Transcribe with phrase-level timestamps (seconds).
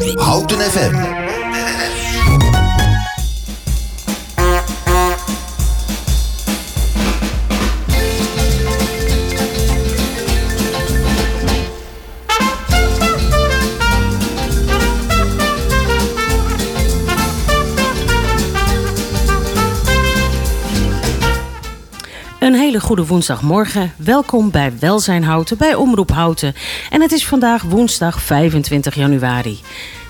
[0.00, 1.31] Houten FM.
[22.72, 23.92] Hele goede woensdagmorgen.
[23.96, 26.54] Welkom bij Welzijn Houten, bij Omroep Houten.
[26.90, 29.60] En het is vandaag woensdag 25 januari.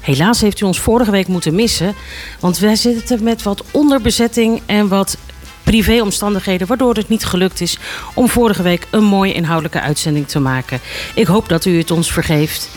[0.01, 1.95] Helaas heeft u ons vorige week moeten missen,
[2.41, 5.17] want wij zitten met wat onderbezetting en wat
[5.63, 7.79] privéomstandigheden, waardoor het niet gelukt is
[8.15, 10.81] om vorige week een mooie inhoudelijke uitzending te maken.
[11.15, 12.69] Ik hoop dat u het ons vergeeft.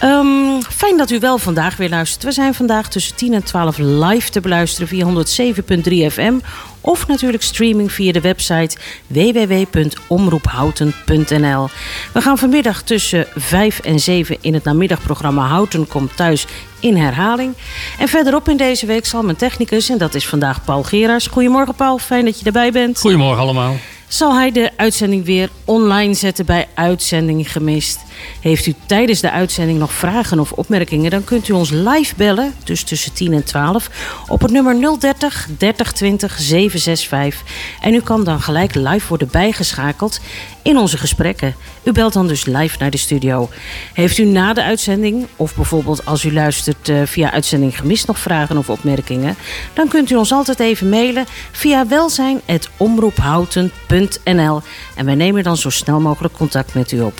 [0.00, 2.22] Ehm, fijn dat u wel vandaag weer luistert.
[2.22, 6.34] We zijn vandaag tussen 10 en 12 live te beluisteren via 107.3 FM
[6.80, 8.76] of natuurlijk streaming via de website
[9.06, 11.68] www.omroephouten.nl.
[12.12, 16.46] We gaan vanmiddag tussen 5 en 7 in het namiddagprogramma Houten komt thuis
[16.80, 17.54] in herhaling.
[17.98, 21.26] En verderop in deze week zal mijn technicus, en dat is vandaag Paul Geraars.
[21.26, 22.98] Goedemorgen Paul, fijn dat je erbij bent.
[22.98, 23.76] Goedemorgen allemaal
[24.12, 27.98] zal hij de uitzending weer online zetten bij Uitzending Gemist.
[28.40, 32.54] Heeft u tijdens de uitzending nog vragen of opmerkingen, dan kunt u ons live bellen,
[32.64, 33.90] dus tussen 10 en 12,
[34.28, 37.42] op het nummer 030 3020 765.
[37.80, 40.20] En u kan dan gelijk live worden bijgeschakeld
[40.62, 41.54] in onze gesprekken.
[41.82, 43.48] U belt dan dus live naar de studio.
[43.92, 48.18] Heeft u na de uitzending, of bijvoorbeeld als u luistert uh, via uitzending gemist nog
[48.18, 49.36] vragen of opmerkingen,
[49.72, 54.62] dan kunt u ons altijd even mailen via welzijn.omroephouten.nl
[54.94, 57.18] en wij nemen dan zo snel mogelijk contact met u op.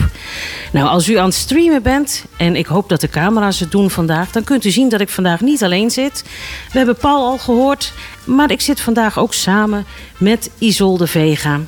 [0.73, 3.91] Nou, als u aan het streamen bent, en ik hoop dat de camera's het doen
[3.91, 6.25] vandaag, dan kunt u zien dat ik vandaag niet alleen zit.
[6.73, 7.93] We hebben Paul al gehoord,
[8.25, 9.85] maar ik zit vandaag ook samen
[10.19, 11.61] met Isolde Vega.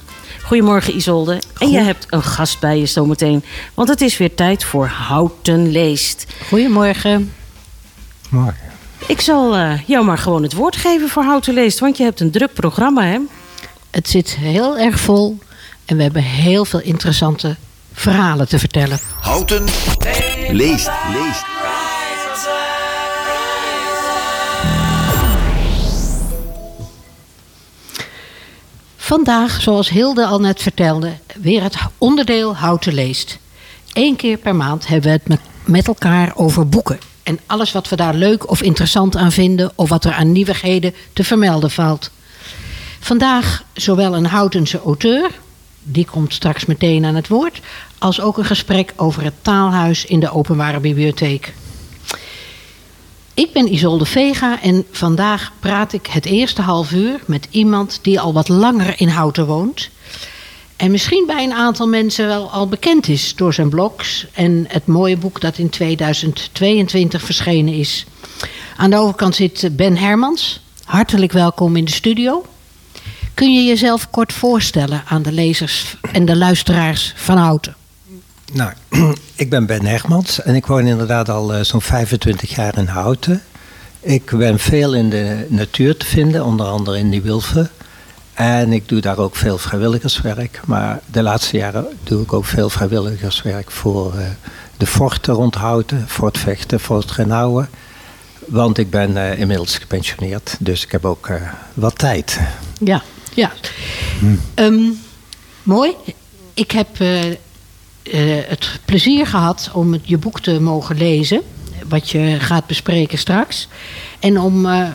[0.52, 1.42] Goedemorgen Isolde.
[1.58, 3.44] En je hebt een gast bij je zometeen.
[3.74, 6.26] Want het is weer tijd voor Houten Leest.
[6.48, 7.32] Goedemorgen.
[8.28, 8.70] Morgen.
[9.06, 11.78] Ik zal uh, jou maar gewoon het woord geven voor Houten Leest.
[11.78, 13.18] Want je hebt een druk programma, hè?
[13.90, 15.38] Het zit heel erg vol.
[15.84, 17.56] En we hebben heel veel interessante
[17.92, 18.98] verhalen te vertellen.
[19.20, 19.64] Houten
[20.50, 21.51] leest, leest.
[29.12, 33.38] Vandaag, zoals Hilde al net vertelde, weer het onderdeel Houten leest.
[33.92, 36.98] Eén keer per maand hebben we het met elkaar over boeken.
[37.22, 40.94] En alles wat we daar leuk of interessant aan vinden, of wat er aan nieuwigheden
[41.12, 42.10] te vermelden valt.
[43.00, 45.30] Vandaag zowel een Houtense auteur,
[45.82, 47.60] die komt straks meteen aan het woord,
[47.98, 51.52] als ook een gesprek over het taalhuis in de openbare bibliotheek.
[53.42, 58.20] Ik ben Isolde Vega en vandaag praat ik het eerste half uur met iemand die
[58.20, 59.90] al wat langer in Houten woont.
[60.76, 64.86] En misschien bij een aantal mensen wel al bekend is door zijn blogs en het
[64.86, 68.04] mooie boek dat in 2022 verschenen is.
[68.76, 70.60] Aan de overkant zit Ben Hermans.
[70.84, 72.44] Hartelijk welkom in de studio.
[73.34, 77.81] Kun je jezelf kort voorstellen aan de lezers en de luisteraars van Houten?
[78.52, 78.72] Nou,
[79.34, 83.42] ik ben Ben Hermans en ik woon inderdaad al uh, zo'n 25 jaar in Houten.
[84.00, 87.70] Ik ben veel in de natuur te vinden, onder andere in die Wilven.
[88.32, 90.60] En ik doe daar ook veel vrijwilligerswerk.
[90.66, 94.26] Maar de laatste jaren doe ik ook veel vrijwilligerswerk voor uh,
[94.76, 97.68] de forten rond Houten, Fort Vechten, Fort Renauwen.
[98.46, 101.30] Want ik ben uh, inmiddels gepensioneerd, dus ik heb ook
[101.74, 102.40] wat tijd.
[102.78, 103.02] Ja,
[103.34, 103.52] ja.
[104.18, 104.34] Hm.
[104.54, 105.00] Um,
[105.62, 105.94] mooi.
[106.54, 106.88] Ik heb
[108.46, 111.42] het plezier gehad om je boek te mogen lezen.
[111.88, 113.68] Wat je gaat bespreken straks.
[114.18, 114.88] En om, uh,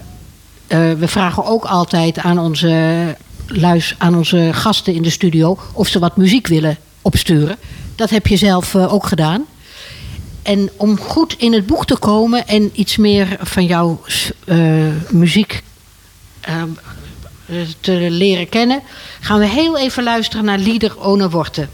[0.67, 3.15] we vragen ook altijd aan onze,
[3.47, 7.57] luis, aan onze gasten in de studio of ze wat muziek willen opsturen.
[7.95, 9.45] Dat heb je zelf ook gedaan.
[10.41, 14.01] En om goed in het boek te komen en iets meer van jouw
[15.09, 15.63] muziek
[17.79, 18.81] te leren kennen,
[19.19, 21.67] gaan we heel even luisteren naar Lieder One Worte.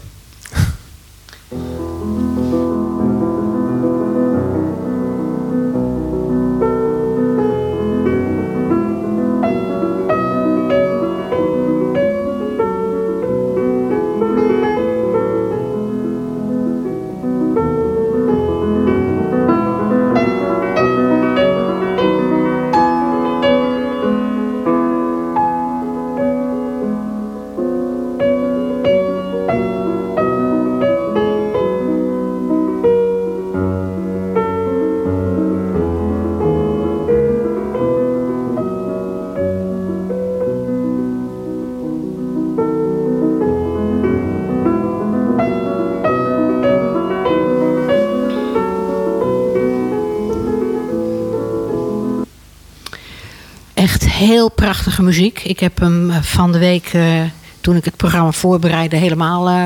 [55.02, 55.40] Muziek.
[55.44, 57.22] Ik heb hem eh, van de week, eh,
[57.60, 59.64] toen ik het programma voorbereidde, helemaal eh,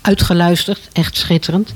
[0.00, 0.88] uitgeluisterd.
[0.92, 1.74] Echt schitterend.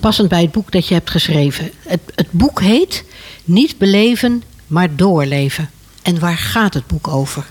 [0.00, 1.70] Passend bij het boek dat je hebt geschreven.
[1.82, 3.04] Het, het boek heet
[3.44, 5.70] Niet beleven, maar doorleven.
[6.02, 7.44] En waar gaat het boek over?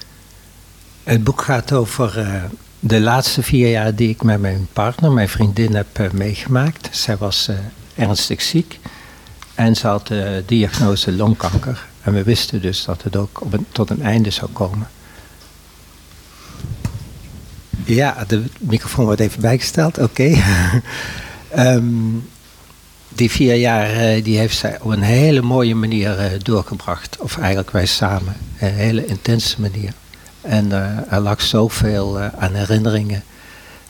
[1.04, 2.26] Het boek gaat over
[2.80, 6.90] de laatste vier jaar die ik met mijn partner, mijn vriendin, heb meegemaakt.
[6.92, 7.50] Zij was
[7.96, 8.80] ernstig ziek
[9.56, 11.86] en ze had de diagnose longkanker.
[12.08, 14.88] En we wisten dus dat het ook op een, tot een einde zou komen.
[17.86, 20.36] Ja, de microfoon wordt even bijgesteld, oké.
[21.50, 21.86] Ehm,
[23.10, 27.18] die vier jaar eh, die heeft zij op een hele mooie manier eh, doorgebracht.
[27.20, 28.36] Of eigenlijk wij samen.
[28.60, 29.94] Een hele intense manier.
[30.42, 33.24] En eh, er lag zoveel eh, aan herinneringen.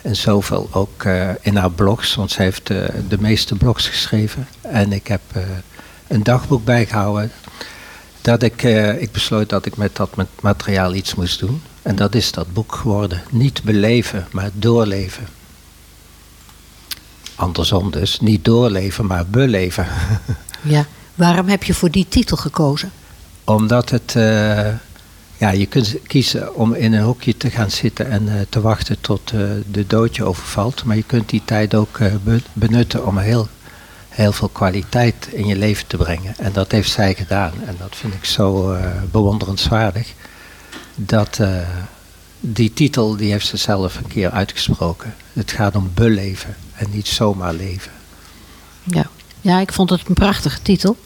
[0.02, 1.04] En zoveel ook
[1.40, 2.14] in haar blogs.
[2.14, 2.66] Want ze heeft
[3.08, 4.48] de meeste blogs geschreven.
[4.60, 5.20] En ik heb
[6.06, 7.30] een dagboek bijgehouden.
[8.28, 11.62] Dat ik, eh, ik besloot dat ik met dat met materiaal iets moest doen.
[11.82, 13.22] En dat is dat boek geworden.
[13.30, 15.26] Niet beleven, maar doorleven.
[17.34, 18.20] Andersom dus.
[18.20, 19.86] Niet doorleven, maar beleven.
[20.62, 20.86] Ja.
[21.14, 22.92] Waarom heb je voor die titel gekozen?
[23.44, 24.68] Omdat het, eh,
[25.36, 29.00] ja, je kunt kiezen om in een hokje te gaan zitten en eh, te wachten
[29.00, 29.28] tot
[29.70, 30.84] de dood je overvalt.
[30.84, 33.48] Maar je kunt die tijd ook be- benutten om heel,
[34.18, 36.34] heel veel kwaliteit in je leven te brengen.
[36.38, 37.52] En dat heeft zij gedaan.
[37.66, 40.14] En dat vind ik zo eh, bewonderenswaardig.
[40.94, 41.68] Dat eh,
[42.40, 45.14] die titel, die heeft ze zelf een keer uitgesproken.
[45.32, 47.92] Het gaat om beleven en niet zomaar leven.
[48.84, 49.06] Ja.
[49.40, 50.96] ja, ik vond het een prachtige titel.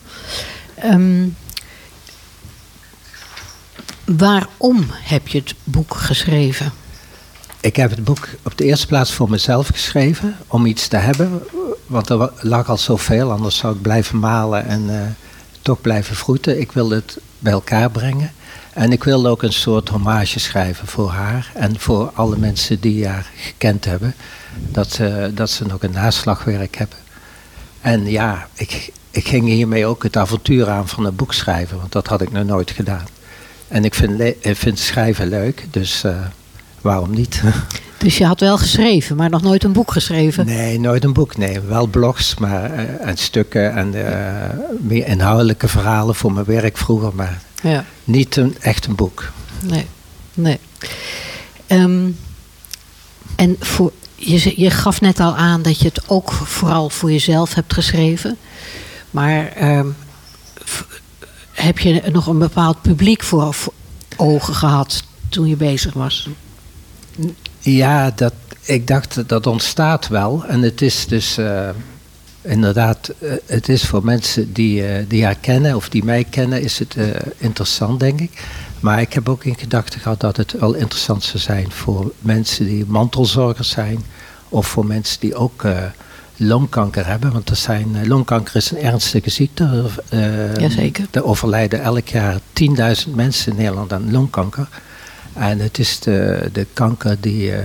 [0.75, 1.29] Ehm,
[4.05, 6.73] waarom heb je het boek geschreven?
[7.63, 11.43] Ik heb het boek op de eerste plaats voor mezelf geschreven, om iets te hebben.
[11.87, 15.01] Want er lag al zoveel, anders zou ik blijven malen en eh,
[15.61, 16.61] toch blijven vroeten.
[16.61, 18.33] Ik wilde het bij elkaar brengen.
[18.73, 23.07] En ik wilde ook een soort hommage schrijven voor haar en voor alle mensen die
[23.07, 24.15] haar gekend hebben.
[24.71, 26.99] Dat ze, dat ze nog een naslagwerk hebben.
[27.81, 31.93] En ja, ik, ik ging hiermee ook het avontuur aan van een boek schrijven, want
[31.93, 33.07] dat had ik nog nooit gedaan.
[33.69, 36.17] En ik vind, ik vind schrijven leuk, dus eh,
[36.83, 37.43] waarom niet?
[37.99, 40.47] Dus je had wel geschreven, maar nog nooit een boek geschreven.
[40.47, 41.37] Nee, nooit een boek.
[41.37, 46.77] Nee, wel blogs maar, eh, en stukken en eh, meer inhoudelijke verhalen voor mijn werk
[46.79, 47.85] vroeger, maar Ja.
[48.05, 49.33] niet een, echt een boek.
[49.63, 49.87] Nee,
[50.35, 50.59] nee.
[51.67, 52.11] Ehm,
[53.37, 57.55] en voor, je, je gaf net al aan dat je het ook vooral voor jezelf
[57.55, 58.37] hebt geschreven.
[59.11, 59.87] Maar ehm,
[61.53, 63.55] heb je nog een bepaald publiek voor
[64.17, 66.29] ogen gehad toen je bezig was?
[67.59, 68.33] Ja, dat,
[68.63, 70.45] ik dacht dat ontstaat wel.
[70.47, 71.69] En het is dus eh,
[72.43, 76.63] inderdaad, eh, het is voor mensen die, eh, die haar kennen of die mij kennen,
[76.63, 76.97] is het
[77.39, 78.43] interessant, denk ik.
[78.81, 82.67] Maar ik heb ook in gedachten gehad dat het wel interessant zou zijn voor mensen
[82.67, 84.05] die mantelzorgers zijn.
[84.49, 85.65] Of voor mensen die ook
[86.37, 87.33] longkanker hebben.
[87.33, 89.85] Want er zijn, longkanker is een ernstige ziekte.
[90.59, 91.07] Jazeker.
[91.11, 92.41] Er overlijden elk jaar
[93.07, 94.69] 10.000 mensen in Nederland aan longkanker.
[95.35, 97.65] En het is de, de kanker die eh,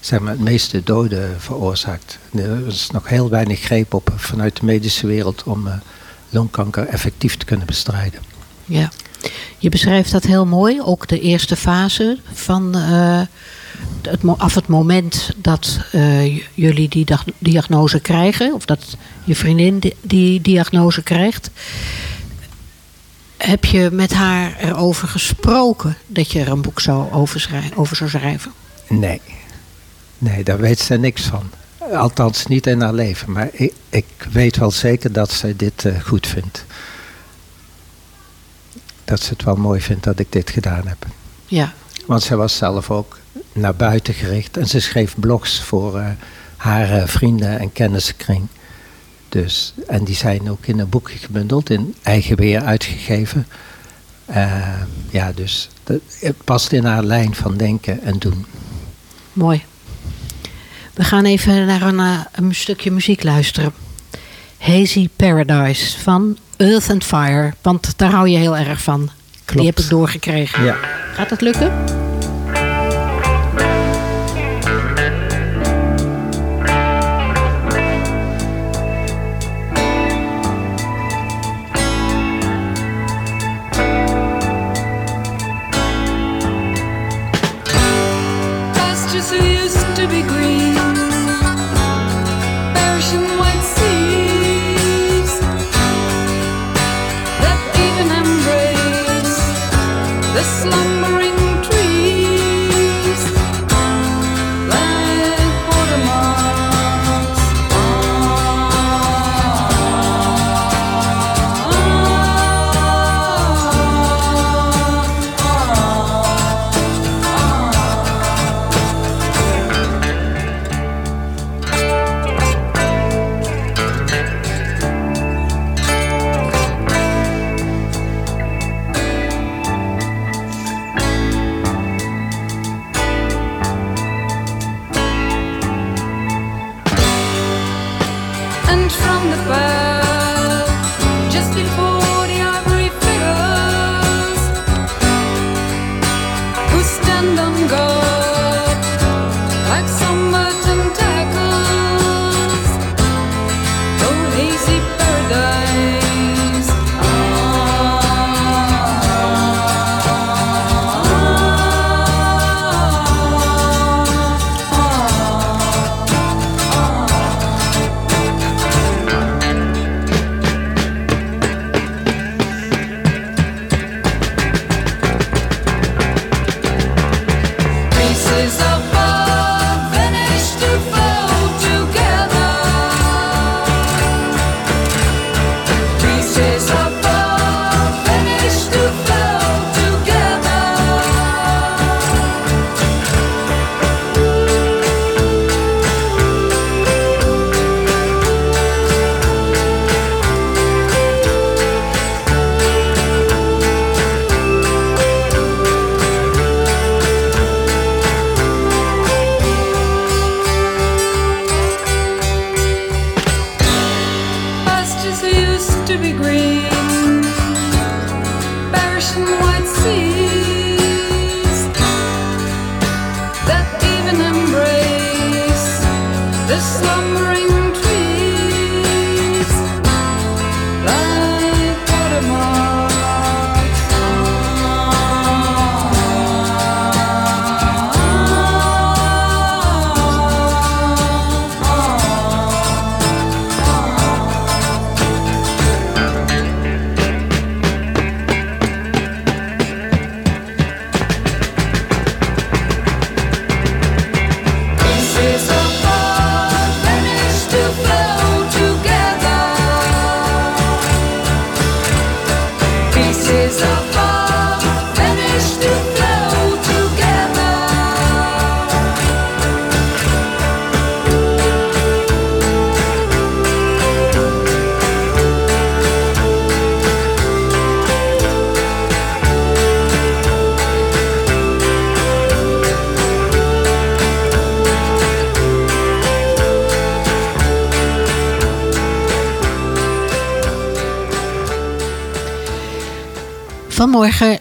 [0.00, 2.18] zeg maar, het meeste doden veroorzaakt.
[2.34, 5.74] Er is nog heel weinig greep op vanuit de medische wereld om eh,
[6.30, 8.20] longkanker effectief te kunnen bestrijden.
[8.64, 8.90] Ja.
[9.58, 13.20] Je beschrijft dat heel mooi, ook de eerste fase van eh,
[14.02, 15.78] het, af het moment dat
[16.54, 17.06] jullie die
[17.38, 21.50] diagnose krijgen, of dat je vriendin die diagnose krijgt.
[23.42, 28.10] Heb je met haar erover gesproken dat je er een boek zou over, over zou
[28.10, 28.52] schrijven?
[28.88, 29.20] Nee,
[30.18, 31.50] nee, daar weet ze niks van.
[31.92, 33.32] Althans niet in haar leven.
[33.32, 36.64] Maar ik, ik weet wel zeker dat zij dit eh, goed vindt.
[39.04, 41.06] Dat ze het wel mooi vindt dat ik dit gedaan heb.
[41.46, 41.72] Ja,
[42.06, 43.18] Want zij was zelf ook
[43.52, 44.56] naar buiten gericht.
[44.56, 46.06] En ze schreef blogs voor eh,
[46.56, 48.48] haar eh, vrienden en kennissenkring.
[49.32, 53.46] Dus, en die zijn ook in een boekje gebundeld, in eigen weer uitgegeven.
[54.24, 58.46] Eh, ja, dus dat, het past in haar lijn van denken en doen.
[59.32, 59.62] mooi.
[60.94, 63.72] We gaan even naar een, eh, een stukje muziek luisteren.
[64.58, 67.52] Hazy Paradise van Earth and Fire.
[67.62, 69.00] Want daar hou je heel erg van.
[69.00, 69.10] Die
[69.44, 69.66] Klopt.
[69.66, 70.64] heb ik doorgekregen.
[70.64, 70.76] Ja.
[71.14, 71.72] Gaat dat lukken?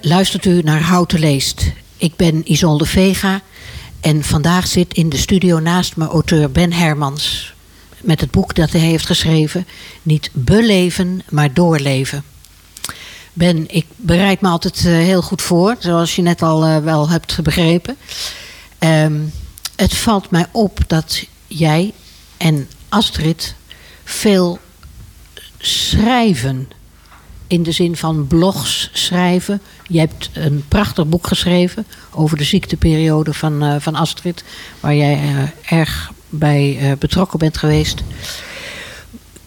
[0.01, 1.72] Luistert u naar Houten Leest.
[1.98, 3.42] Ik ben Isolde Vega
[4.00, 7.54] en vandaag zit in de studio naast me auteur Ben Hermans.
[8.01, 9.68] Met het boek dat hij heeft geschreven,
[10.01, 12.24] niet beleven, maar doorleven.
[13.34, 17.10] Ben, ik bereid me altijd eh, heel goed voor, zoals je net al eh, wel
[17.10, 17.98] hebt begrepen.
[18.78, 19.20] Ehm,
[19.75, 21.94] het valt mij op dat jij
[22.38, 23.56] en Astrid
[24.04, 24.60] veel
[25.58, 26.70] schrijven.
[27.51, 29.62] In de zin van blogs schrijven.
[29.88, 34.43] Je hebt een prachtig boek geschreven over de ziekteperiode van, eh, van Astrid,
[34.79, 38.03] waar jij eh, erg bij eh, betrokken bent geweest.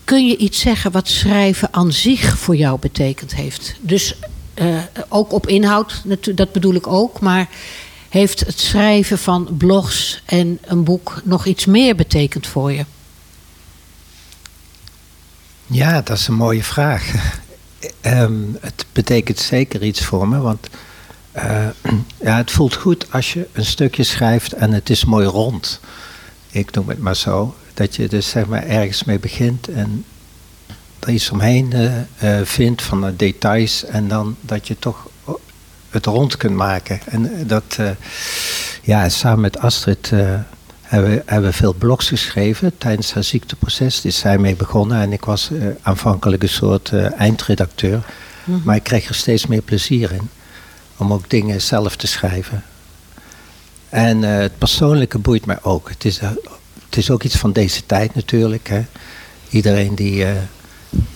[0.05, 3.75] Kun je iets zeggen wat schrijven aan zich voor jou betekend heeft?
[3.81, 4.15] Dus
[5.09, 6.03] ook op inhoud,
[6.35, 7.49] dat bedoel ik ook, maar
[8.09, 12.85] heeft het schrijven van blogs en een boek nog iets meer betekend voor je?
[15.67, 17.13] Ja, dat is een mooie vraag.
[18.01, 20.69] Ehm, het betekent zeker iets voor me, want
[21.33, 21.67] eh,
[22.21, 25.81] ja, het voelt goed als je een stukje schrijft en het is mooi rond.
[26.51, 27.55] Ik noem het maar zo.
[27.75, 30.05] Dat je dus zeg maar ergens mee begint en
[30.99, 35.09] er iets omheen eh, eh, vindt van de details en dan dat je toch
[35.91, 37.01] het rond kunt maken.
[37.05, 37.79] En dat,
[38.83, 40.13] ja, samen met Astrid
[40.95, 43.97] hebben, we- hebben veel blogs geschreven tijdens haar ziekteproces.
[43.97, 48.03] Daar is zij mee begonnen en ik was eh, aanvankelijk een soort eh, eindredacteur.
[48.63, 50.29] Maar ik kreeg er steeds meer plezier in
[50.97, 52.63] om ook dingen zelf te schrijven.
[53.89, 55.89] En eh, het persoonlijke boeit mij ook.
[55.89, 58.69] Het is, het is ook iets van deze tijd natuurlijk.
[58.69, 58.83] Hè.
[59.51, 60.27] Iedereen die,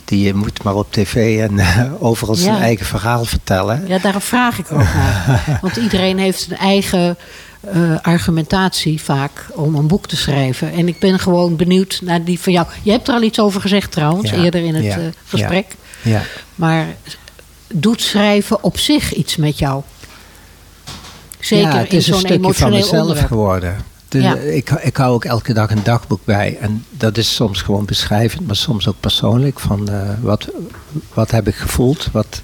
[0.05, 1.61] die moet maar op tv en
[1.99, 2.61] overal zijn Ja.
[2.61, 3.85] eigen verhaal vertellen.
[3.87, 5.59] Ja, daarom vraag ik ook naar.
[5.63, 7.17] Want iedereen heeft zijn eigen
[7.61, 10.73] eh, argumentatie vaak om een boek te schrijven.
[10.73, 12.67] En ik ben gewoon benieuwd naar die van jou.
[12.83, 15.67] Je hebt er al iets over gezegd trouwens, Ja, eerder in het ja, eh, gesprek.
[16.03, 16.23] Ja.
[16.55, 16.87] Maar
[17.75, 19.83] doet schrijven op zich iets met jou?
[21.41, 23.29] Zeker het in is een stukje van mezelf onderwerp.
[23.29, 23.77] geworden.
[24.09, 26.57] Dus ik, ik hou ook elke dag een dagboek bij.
[26.61, 29.61] En dat is soms gewoon beschrijvend, maar soms ook persoonlijk.
[29.61, 30.49] Van eh, wat,
[31.15, 32.09] wat heb ik gevoeld?
[32.13, 32.43] Wat,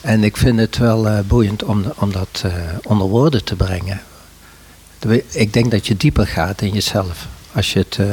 [0.00, 2.44] en ik vind het wel boeiend om, om dat
[2.82, 4.00] onder woorden te brengen.
[5.28, 7.26] Ik denk dat je dieper gaat in jezelf.
[7.52, 8.06] Als je, het, eh,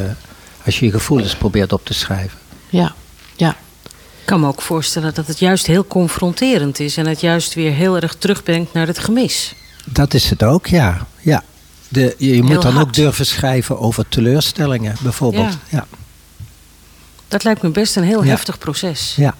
[0.65, 2.37] als je je gevoelens probeert op te schrijven.
[2.69, 2.93] Ja,
[3.35, 3.49] ja.
[4.19, 7.71] Ik kan me ook voorstellen dat het juist heel confronterend is en het juist weer
[7.71, 9.55] heel erg terugbrengt naar het gemis.
[9.85, 11.07] Dat is het ook, ja.
[11.21, 11.43] ja.
[11.87, 15.51] De, je je moet dan ook durven schrijven over teleurstellingen, bijvoorbeeld.
[15.51, 15.57] Ja.
[15.69, 15.87] ja.
[17.27, 18.29] Dat lijkt me best een heel Ja.
[18.29, 19.13] heftig proces.
[19.17, 19.35] Ja.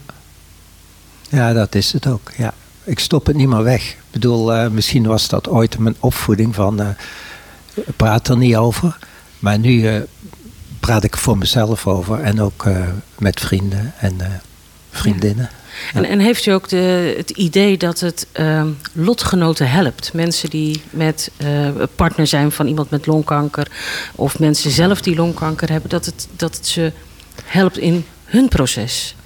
[1.28, 2.30] Ja, dat is het ook.
[2.36, 2.54] Ja.
[2.84, 3.88] Ik stop het niet meer weg.
[3.88, 6.88] Ik bedoel, eh, misschien was dat ooit mijn opvoeding van eh,
[7.96, 8.98] praat er niet over.
[9.38, 10.00] Maar nu eh,
[10.80, 14.26] praat ik er voor mezelf over en ook eh, met vrienden en eh,
[14.90, 15.50] vriendinnen.
[15.94, 20.12] En, en heeft u ook de, het idee dat het ehm, lotgenoten helpt?
[20.12, 21.30] Mensen die met
[21.94, 23.68] partner zijn van iemand met longkanker,
[24.14, 26.92] of mensen zelf die longkanker hebben, dat het, dat het ze
[27.44, 29.16] helpt in hun proces.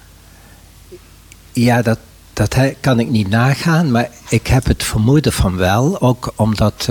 [1.51, 1.99] Ja, dat,
[2.33, 6.01] dat kan ik niet nagaan, maar ik heb het vermoeden van wel.
[6.01, 6.87] Ook omdat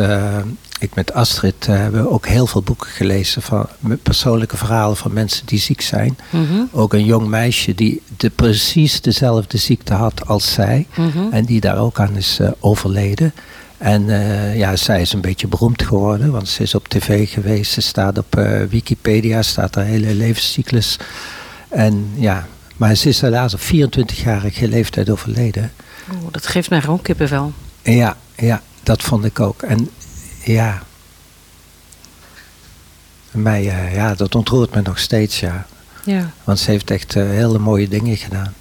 [0.81, 3.67] ik met Astrid eh, hebben ook heel veel boeken gelezen van
[4.03, 6.19] persoonlijke verhalen van mensen die ziek zijn.
[6.31, 6.63] Mhm.
[6.73, 10.87] Ook een jong meisje die de, precies dezelfde ziekte had als zij.
[10.97, 11.19] Mhm.
[11.31, 13.33] En die daar ook aan is eh, overleden.
[13.79, 17.73] En eh, ja, zij is een beetje beroemd geworden, want ze is op tv geweest.
[17.73, 18.35] Ze staat op
[18.71, 20.99] Wikipedia, staat haar hele levenscyclus.
[21.69, 22.47] En ja,
[22.77, 25.73] maar ze is helaas op 24-jarige leeftijd overleden.
[26.13, 27.53] Oeh, dat geeft mij gewoon kippenvel.
[27.83, 29.63] En ja, ja, dat vond ik ook.
[29.63, 29.89] En
[30.43, 30.83] ja,
[33.31, 35.67] mij, eh, ja, dat ontroert me nog steeds, ja.
[36.05, 36.31] Ja.
[36.45, 38.55] Want ze heeft echt eh, hele mooie dingen gedaan.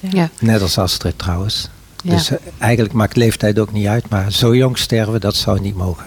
[0.00, 0.30] Ja.
[0.40, 1.68] Net als Astrid trouwens.
[2.02, 2.10] Ja.
[2.10, 4.08] Dus eh, eigenlijk maakt leeftijd ook niet uit.
[4.08, 6.06] Maar zo jong sterven, dat zou niet mogen.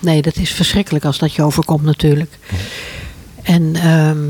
[0.00, 2.38] Nee, dat is verschrikkelijk als dat je overkomt natuurlijk.
[3.42, 4.26] En ehm,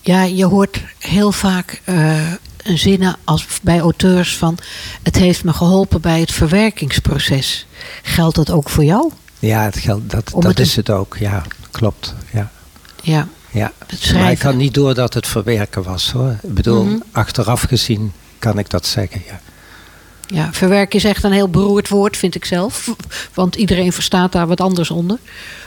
[0.00, 2.32] ja, je hoort heel vaak eh,
[2.64, 4.58] zinnen als bij auteurs van...
[5.02, 7.66] het heeft me geholpen bij het verwerkingsproces.
[8.02, 9.10] Geldt dat ook voor jou?
[9.38, 11.16] Ja, het geldt, dat, Om dat het is het ook.
[11.18, 12.14] Ja, klopt.
[12.32, 12.50] Ja,
[13.02, 13.72] Ja, ja.
[13.86, 16.36] het Maar ik had niet door dat het verwerken was hoor.
[16.42, 16.96] Ik bedoel, Mhm.
[17.12, 19.22] achteraf gezien kan ik dat zeggen.
[19.26, 19.40] Ja.
[20.26, 22.94] Ja, verwerken is echt een heel beroerd woord, vind ik zelf.
[23.34, 25.18] Want iedereen verstaat daar wat anders onder.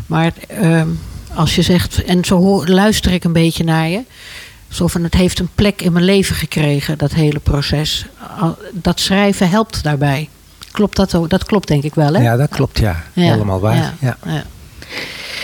[0.05, 0.87] Maar ehm,
[1.33, 4.01] als je zegt, en zo luister ik een beetje naar je.
[4.69, 8.05] Zo van, het heeft een plek in mijn leven gekregen, dat hele proces.
[8.73, 10.29] Dat schrijven helpt daarbij.
[10.71, 11.29] Klopt dat ook?
[11.29, 12.21] Dat klopt denk ik wel, hè?
[12.21, 13.03] ja, dat klopt ja.
[13.13, 13.75] Ja, Helemaal waar.
[13.75, 14.17] ja, Ja.
[14.25, 14.43] ja.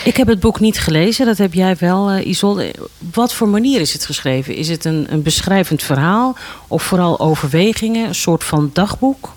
[0.04, 2.76] Ik heb het boek niet gelezen, dat heb jij wel, eh, Isolde.
[3.14, 4.56] Wat voor manier is het geschreven?
[4.56, 6.36] Is het een, een beschrijvend verhaal
[6.68, 9.34] of vooral overwegingen, een soort van dagboek?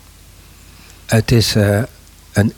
[1.07, 1.83] Het is eh,
[2.33, 2.53] een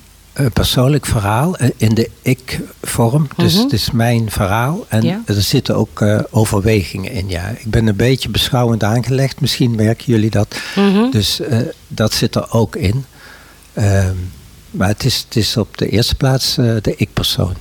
[0.53, 3.29] persoonlijk verhaal eh, in de ik-vorm.
[3.37, 3.63] Dus Mhm.
[3.63, 4.85] het is mijn verhaal.
[4.89, 5.23] En Ja.
[5.27, 7.29] er zitten ook eh, overwegingen in.
[7.29, 7.49] Ja.
[7.49, 9.41] Ik ben een beetje beschouwend aangelegd.
[9.41, 10.57] Misschien merken jullie dat.
[10.77, 11.11] Mhm.
[11.11, 13.05] Dus eh, dat zit er ook in.
[13.73, 14.15] Ehm,
[14.71, 17.55] maar het is, het is op de eerste plaats eh, de ik-persoon.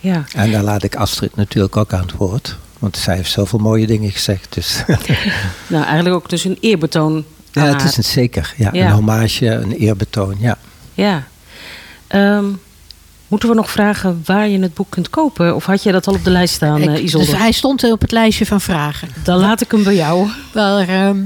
[0.00, 0.24] Ja.
[0.34, 2.58] En daar laat ik Astrid natuurlijk ook aan het woord.
[2.78, 4.46] Want zij heeft zoveel mooie dingen gezegd.
[4.54, 4.82] Dus
[5.66, 8.54] Nou, eigenlijk ook dus een eerbetoon ja, het is een zeker.
[8.56, 8.86] Ja, Ja.
[8.86, 10.36] Een hommage, een eerbetoon.
[10.38, 10.58] Ja.
[10.94, 11.24] Ja.
[12.06, 12.44] Ehm,
[13.28, 15.54] moeten we nog vragen waar je het boek kunt kopen?
[15.54, 17.26] Of had jij dat al op de lijst staan, Ik- eh, Isolde?
[17.26, 19.08] dus hij stond op het lijstje van vragen.
[19.24, 20.28] Dan laat ik hem bij jou.
[20.52, 21.18] Waar, ehm,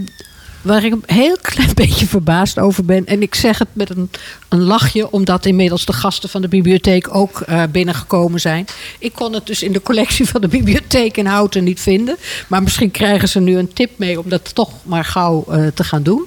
[0.62, 3.06] waar ik een heel klein beetje verbaasd over ben.
[3.06, 4.10] En ik zeg het met een,
[4.48, 8.66] een lachje, omdat inmiddels de gasten van de bibliotheek ook eh, binnengekomen zijn.
[8.98, 12.16] Ik kon het dus in de collectie van de bibliotheek in Houten niet vinden.
[12.46, 15.84] Maar misschien krijgen ze nu een tip mee om dat toch maar gauw eh, te
[15.84, 16.24] gaan doen.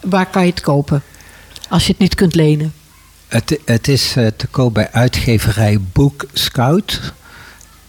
[0.00, 1.02] Waar kan je het kopen?
[1.68, 2.72] Als je het niet kunt lenen.
[3.28, 7.12] Het, het is eh, te koop bij uitgeverij Boek Scout.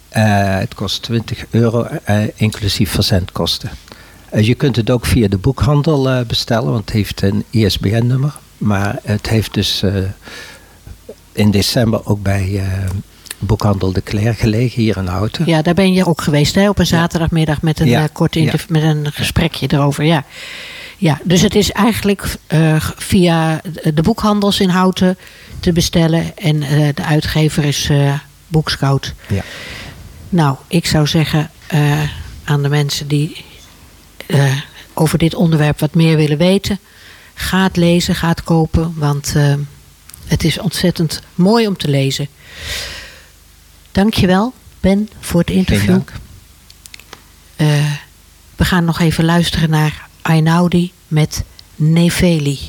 [0.09, 3.69] Eh, het kost 20 euro, eh, inclusief verzendkosten.
[4.29, 8.35] Eh, je kunt het ook via de boekhandel bestellen, want het heeft een ISBN-nummer.
[8.57, 9.83] Maar het heeft dus
[11.31, 12.63] in december ook bij
[13.39, 15.45] boekhandel De Claire gelegen, hier in Houten.
[15.45, 18.07] Ja, daar ben je ook geweest hè, op een zaterdagmiddag met een Ja.
[18.13, 20.03] kort met een gesprekje erover.
[20.03, 20.23] Ja.
[20.97, 23.61] Ja, dus het is eigenlijk eh, via
[23.93, 25.17] de boekhandels in Houten
[25.59, 26.37] te bestellen.
[26.37, 27.89] En eh, de uitgever is
[28.47, 29.13] Boekscout.
[29.27, 29.43] Ja.
[30.29, 31.51] Nou, ik zou zeggen
[32.43, 33.45] aan de mensen die
[34.93, 36.79] over dit onderwerp wat meer willen weten.
[37.33, 39.33] Ga het lezen, ga het kopen, want
[40.27, 42.27] het is ontzettend mooi om te lezen.
[43.91, 45.99] Dankjewel, Ben, voor het interview.
[48.55, 51.43] we gaan nog even luisteren naar Einaudi met
[51.75, 52.59] Neveli.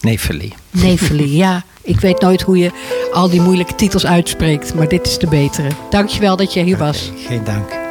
[0.00, 0.52] Neveli.
[0.70, 1.64] Neveli, ja.
[1.82, 2.70] Ik weet nooit hoe je
[3.12, 5.68] al die moeilijke titels uitspreekt, maar dit is de betere.
[5.90, 7.10] Dankjewel dat je hier was.
[7.26, 7.85] Geen dank.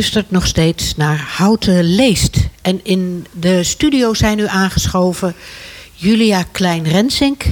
[0.00, 2.36] Luistert nog steeds naar Houten Leest.
[2.62, 5.34] En in de studio zijn nu aangeschoven
[5.94, 7.44] Julia Klein-Rensink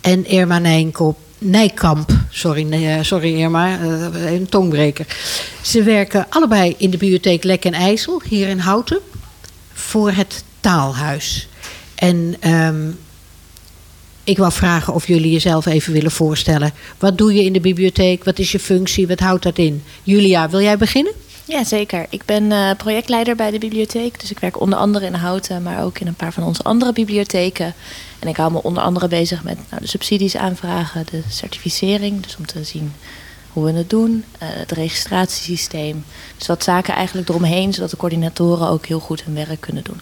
[0.00, 0.82] en Irma.
[1.38, 5.06] Nijkamp, sorry, eh, sorry Irma, eh, een tongbreker.
[5.62, 9.00] Ze werken allebei in de bibliotheek Lek en IJssel, hier in Houten,
[9.72, 11.48] voor het Taalhuis.
[11.94, 12.90] En ehm,
[14.24, 16.72] ik wou vragen of jullie jezelf even willen voorstellen.
[16.98, 18.24] Wat doe je in de bibliotheek?
[18.24, 19.06] Wat is je functie?
[19.06, 19.82] Wat houdt dat in?
[20.02, 21.12] Julia, wil jij beginnen?
[21.46, 22.06] Ja, zeker.
[22.10, 24.20] Ik ben eh, projectleider bij de bibliotheek.
[24.20, 26.92] Dus ik werk onder andere in Houten, maar ook in een paar van onze andere
[26.92, 27.74] bibliotheken.
[28.18, 32.22] En ik hou me onder andere bezig met nou, de subsidies aanvragen, de certificering.
[32.22, 32.92] Dus om te zien
[33.52, 36.04] hoe we het doen, eh, het registratiesysteem.
[36.38, 40.00] Dus wat zaken eigenlijk eromheen, zodat de coördinatoren ook heel goed hun werk kunnen doen.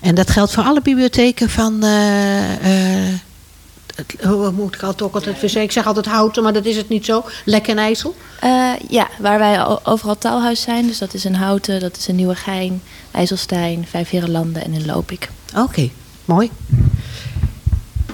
[0.00, 1.82] En dat geldt voor alle bibliotheken van.
[1.82, 3.30] eh,
[3.94, 5.66] het- hoe moet ik altijd ook altijd verzekeren?
[5.66, 7.24] Ik zeg altijd houten, maar dat is het niet zo.
[7.44, 8.14] Lek en IJssel.
[8.40, 10.86] Eh, ja, waar wij overal taalhuis zijn.
[10.86, 15.28] Dus dat is in Houten, dat is in Nieuwegein, IJsselstein, Vijfherenlanden en in Lopik.
[15.56, 15.90] Oké,
[16.24, 16.50] mooi.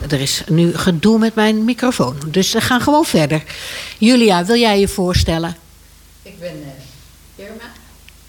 [0.09, 3.43] Er is nu gedoe met mijn microfoon, dus we gaan gewoon verder.
[3.99, 5.57] Julia, wil jij je voorstellen?
[6.23, 6.49] Ik ben
[7.37, 7.62] eh, Irma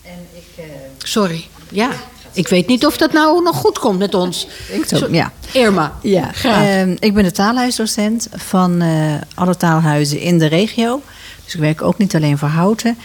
[0.01, 0.63] en ik...
[0.63, 0.63] eh,
[0.97, 1.47] Sorry.
[1.69, 1.89] Ja,
[2.33, 4.47] ik weet niet of dat nou nog goed komt met ons.
[4.71, 5.31] Ik zo, ja.
[5.51, 6.65] Irma, Ja, graag.
[6.67, 11.01] ehm, ik ben de taalhuisdocent van eh, alle taalhuizen in de regio.
[11.43, 12.97] Dus ik werk ook niet alleen voor Houten.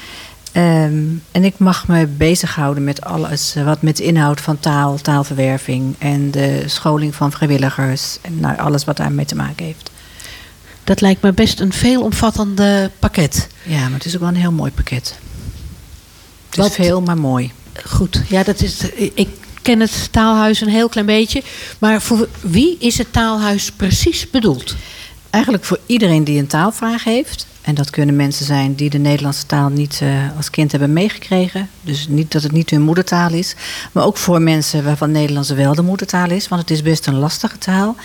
[0.52, 4.96] Ehm, en ik mag me bezighouden met alles eh, wat met de inhoud van taal,
[4.96, 8.18] taalverwerving en de scholing van vrijwilligers.
[8.22, 9.90] En nou, alles wat daarmee te maken heeft.
[10.84, 13.48] dat lijkt me best een veelomvattende pakket.
[13.62, 15.14] Ja, maar het is ook wel een heel mooi pakket.
[16.48, 17.52] Het Wat- is veel, maar mooi.
[17.86, 18.80] Goed, ja, dat is,
[19.14, 19.28] ik
[19.62, 21.42] ken het taalhuis een heel klein beetje.
[21.78, 24.74] Maar voor wie is het taalhuis precies bedoeld?
[25.30, 27.46] Eigenlijk voor iedereen die een taalvraag heeft.
[27.64, 31.68] En dat kunnen mensen zijn die de Nederlandse taal niet eh, als kind hebben meegekregen.
[31.80, 33.54] Dus niet dat het niet hun moedertaal is.
[33.92, 36.48] Maar ook voor mensen waarvan Nederlands wel de moedertaal is.
[36.48, 37.96] Want het is best een lastige taal.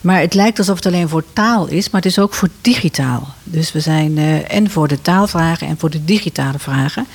[0.00, 3.34] Maar het lijkt alsof het alleen voor taal is, maar het is ook voor digitaal.
[3.44, 7.06] Dus we zijn eh, en voor de taalvragen en voor de digitale vragen.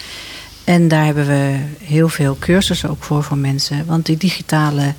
[0.68, 3.86] En daar hebben we heel veel cursussen ook voor voor mensen.
[3.86, 4.94] Want die digitale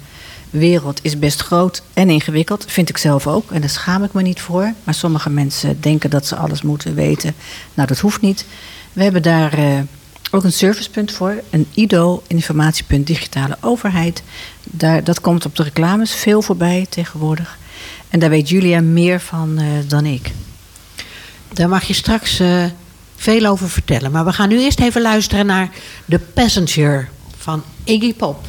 [0.51, 2.65] wereld is best groot en ingewikkeld.
[2.69, 3.51] Vind ik zelf ook.
[3.51, 4.73] En daar schaam ik me niet voor.
[4.85, 7.35] Maar sommige mensen denken dat ze alles moeten weten.
[7.75, 8.45] Nou, dat hoeft niet.
[8.93, 9.81] We hebben daar eh,
[10.31, 11.35] ook een servicepunt voor.
[11.51, 14.23] Een IDO, informatiepunt digitale overheid.
[14.65, 17.59] Daar, dat komt op de reclames veel voorbij tegenwoordig.
[18.09, 20.31] En daar weet Julia meer van eh, dan ik.
[21.53, 22.65] Daar mag je straks eh,
[23.19, 24.11] veel over vertellen.
[24.11, 25.71] Maar we gaan nu eerst even luisteren naar
[26.09, 28.47] The Passenger van Iggy Pop.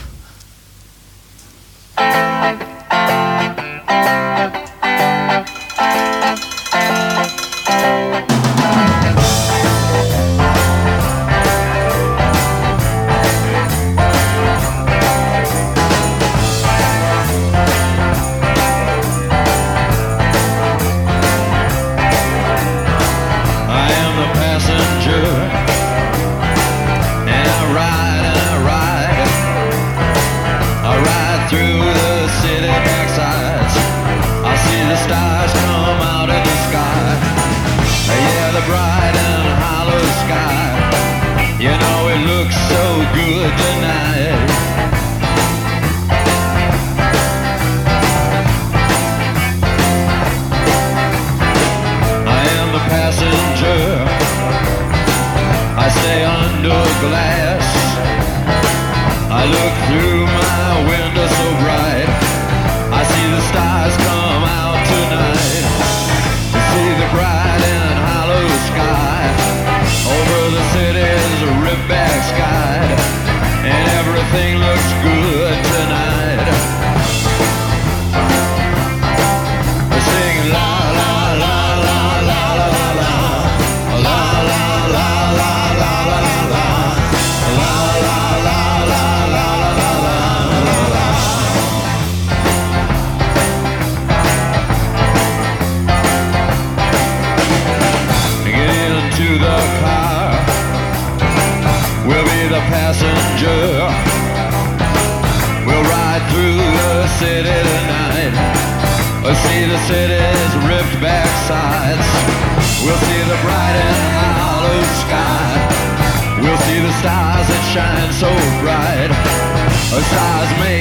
[119.99, 120.78] a size.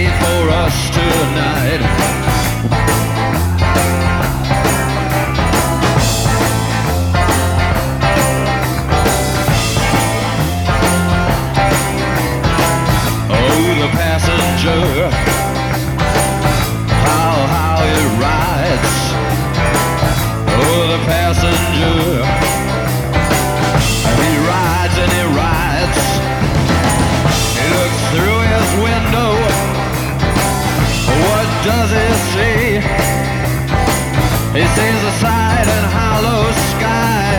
[34.58, 37.30] He sees the side and hollow sky.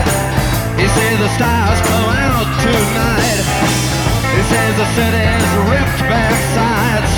[0.79, 3.43] He sees the stars come out tonight.
[4.31, 7.11] He sees the city's ripped back sides.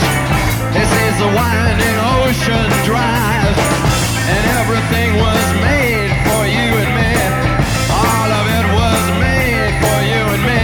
[0.73, 3.53] He sees the winding ocean drive.
[4.25, 7.13] And everything was made for you and me.
[7.93, 10.63] All of it was made for you and me.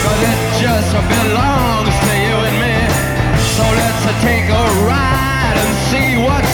[0.00, 2.78] Cause it just belongs to you and me.
[3.60, 6.53] So let's take a ride and see what's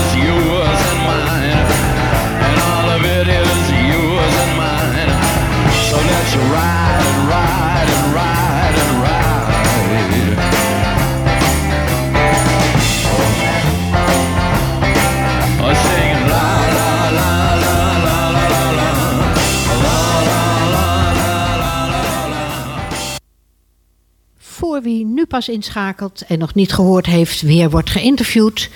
[24.81, 28.69] wie nu pas inschakelt en nog niet gehoord heeft, weer wordt geïnterviewd.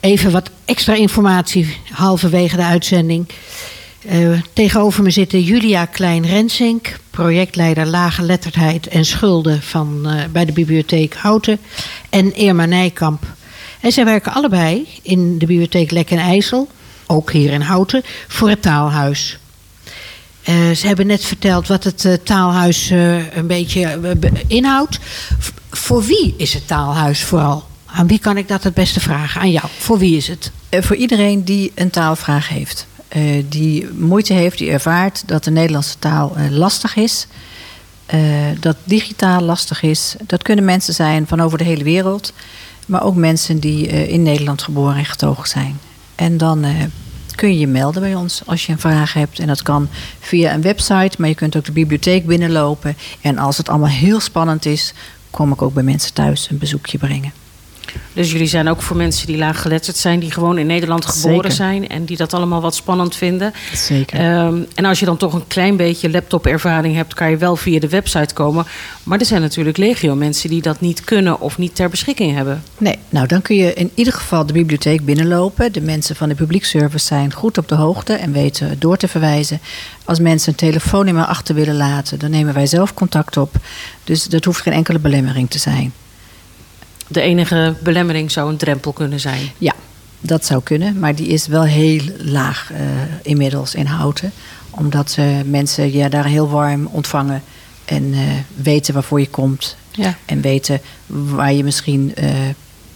[0.00, 3.26] Even wat extra informatie halverwege de uitzending.
[4.08, 10.52] Eh, tegenover me zitten Julia Klein-Rensink, projectleider Lage Letterdheid en Schulden van, eh, bij de
[10.52, 11.58] bibliotheek Houten.
[12.10, 13.24] En Irma Nijkamp.
[13.80, 16.68] En zij werken allebei in de bibliotheek Lek en IJssel,
[17.06, 19.38] ook hier in Houten, voor het taalhuis.
[20.42, 22.90] Eh, ze hebben net verteld wat het taalhuis
[23.34, 24.98] een beetje be- inhoudt.
[25.70, 27.64] Voor wie is het taalhuis vooral?
[27.86, 29.40] Aan wie kan ik dat het beste vragen?
[29.40, 29.66] Aan jou.
[29.78, 30.50] Voor wie is het?
[30.70, 32.86] Voor iedereen die een taalvraag heeft.
[33.16, 37.26] Eh, die moeite heeft, die ervaart dat de Nederlandse taal eh, lastig is.
[38.06, 38.20] eh,
[38.60, 40.16] dat digitaal lastig is.
[40.26, 42.32] Dat kunnen mensen zijn van over de hele wereld.
[42.86, 45.78] Maar ook mensen die in Nederland geboren en getogen zijn.
[46.14, 46.64] En dan
[47.34, 49.38] kun je je melden bij ons als je een vraag hebt.
[49.38, 49.88] En dat kan
[50.20, 52.96] via een website, maar je kunt ook de bibliotheek binnenlopen.
[53.20, 54.94] En als het allemaal heel spannend is,
[55.30, 57.32] kom ik ook bij mensen thuis een bezoekje brengen.
[58.12, 61.52] Dus jullie zijn ook voor mensen die laaggeletterd zijn, die gewoon in Nederland geboren Zeker.
[61.52, 63.52] zijn en die dat allemaal wat spannend vinden.
[63.74, 64.18] Zeker.
[64.18, 67.80] Ehm, en als je dan toch een klein beetje laptop-ervaring hebt, kan je wel via
[67.80, 68.66] de website komen.
[69.02, 72.62] Maar er zijn natuurlijk legio mensen die dat niet kunnen of niet ter beschikking hebben.
[72.78, 75.72] Nee, nou dan kun je in ieder geval de bibliotheek binnenlopen.
[75.72, 79.60] De mensen van de publiekservice zijn goed op de hoogte en weten door te verwijzen.
[80.04, 83.56] Als mensen een telefoonnummer achter willen laten, dan nemen wij zelf contact op.
[84.04, 85.92] Dus dat hoeft geen enkele belemmering te zijn.
[87.08, 89.50] De enige belemmering zou een drempel kunnen zijn.
[89.58, 89.74] Ja,
[90.20, 92.80] dat zou kunnen, maar die is wel heel laag eh,
[93.22, 94.32] inmiddels in Houten.
[94.70, 97.42] Omdat eh, mensen je daar heel warm ontvangen
[97.84, 98.20] en eh,
[98.54, 99.76] weten waarvoor je komt.
[99.90, 100.14] Ja.
[100.24, 102.12] En weten waar je misschien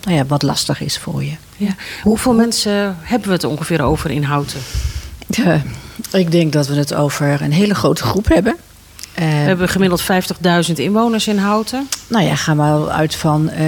[0.04, 1.32] nou ja, wat lastig is voor je.
[1.56, 1.74] Ja.
[2.02, 4.60] Hoeveel mensen hebben we het ongeveer over in Houten?
[5.26, 5.62] Ja,
[6.12, 8.56] ik denk dat we het over een hele grote groep hebben.
[9.20, 11.88] Eh, We hebben gemiddeld 50.000 inwoners in Houten.
[12.08, 13.66] Nou ja, ga maar uit van, eh,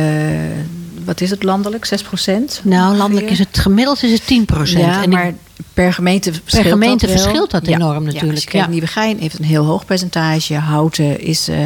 [1.04, 2.60] wat is het landelijk, 6 procent?
[2.64, 5.32] Nou, landelijk is het gemiddeld is het 10% Ja, en maar
[5.74, 7.22] per gemeente verschilt gemeente dat wel.
[7.24, 7.74] verschilt dat Ja.
[7.74, 8.66] enorm Ja, natuurlijk, ja.
[8.66, 10.54] Nieuwegein heeft een heel hoog percentage.
[10.54, 11.58] Houten is, eh,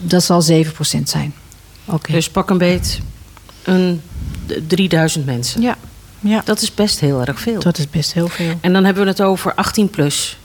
[0.00, 1.34] dat zal 7 procent zijn.
[1.84, 2.12] Oké.
[2.12, 3.00] Dus pak een beet
[3.64, 4.02] een
[4.46, 5.60] d- 3000 mensen.
[5.62, 5.76] Ja,
[6.20, 6.42] ja.
[6.44, 7.60] Dat is best heel erg veel.
[7.60, 8.54] dat is best heel veel.
[8.60, 10.38] En dan hebben we het over 18 plus.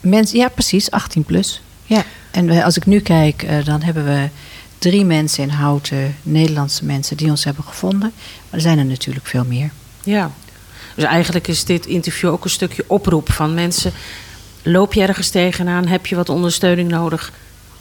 [0.00, 1.60] Mensen, ja, precies, 18 plus.
[1.88, 2.04] Ja.
[2.30, 4.28] En als ik nu kijk, eh, dan hebben we
[4.78, 8.12] drie mensen in Houten, Nederlandse mensen, die ons hebben gevonden.
[8.20, 9.70] Maar er zijn er natuurlijk veel meer.
[10.04, 10.30] Ja.
[10.94, 13.92] Dus eigenlijk is dit interview ook een stukje oproep van mensen.
[14.62, 15.86] Loop je ergens tegenaan?
[15.86, 17.32] Heb je wat ondersteuning nodig?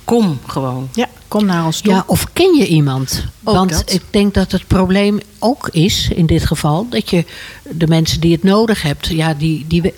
[0.04, 0.90] Kom gewoon.
[0.94, 1.94] Ja, kom naar ons toe.
[1.94, 3.24] Ja, of ken je iemand?
[3.44, 3.94] Ook Want dat.
[3.94, 7.26] ik denk dat het probleem ook is, in dit geval, dat je
[7.64, 9.94] de mensen die het nodig hebt, ja, die, die,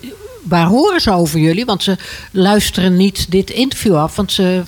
[0.50, 1.66] waar horen ze over jullie?
[1.66, 1.97] Want ze
[2.32, 4.16] luisteren niet dit interview af.
[4.16, 4.62] Want ze,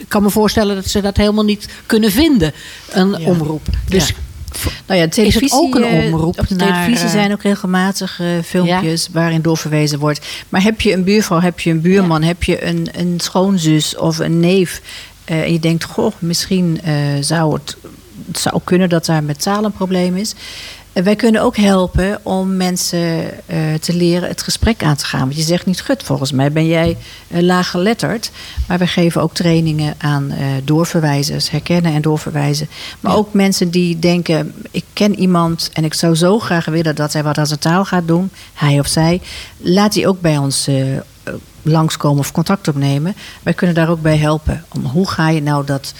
[0.00, 2.52] ik kan me voorstellen dat ze dat helemaal niet kunnen vinden,
[2.90, 3.26] een Ja.
[3.26, 3.66] omroep.
[3.88, 4.14] Dus Ja.
[4.86, 7.32] Nou ja, televisie, Is het ook een eh, omroep Op de naar, televisie eh, zijn
[7.32, 10.26] ook regelmatig eh, filmpjes waarin doorverwezen wordt.
[10.48, 14.18] Maar heb je een buurvrouw, heb je een buurman, heb je een, een schoonzus of
[14.18, 14.80] een neef.
[15.24, 16.80] en je denkt, goh, misschien
[17.20, 17.76] zou het,
[18.26, 20.34] het zou kunnen dat daar met taal een probleem is.
[20.92, 25.20] Eh, wij kunnen ook helpen om mensen eh, te leren het gesprek aan te gaan.
[25.20, 26.96] Want je zegt niet, gut, volgens mij ben jij
[27.28, 28.30] uh, laaggeletterd.
[28.70, 32.68] Maar we geven ook trainingen aan eh, doorverwijzers, herkennen en doorverwijzen.
[33.00, 37.12] Maar ook mensen die denken, ik ken iemand en ik zou zo graag willen dat
[37.12, 39.20] hij wat aan zijn taal gaat doen, hij of zij.
[39.56, 41.02] Laat die ook bij ons eh, eh,
[41.62, 43.14] langskomen of contact opnemen.
[43.42, 44.64] Wij kunnen daar ook bij helpen.
[44.68, 45.94] Om hoe ga je nou dat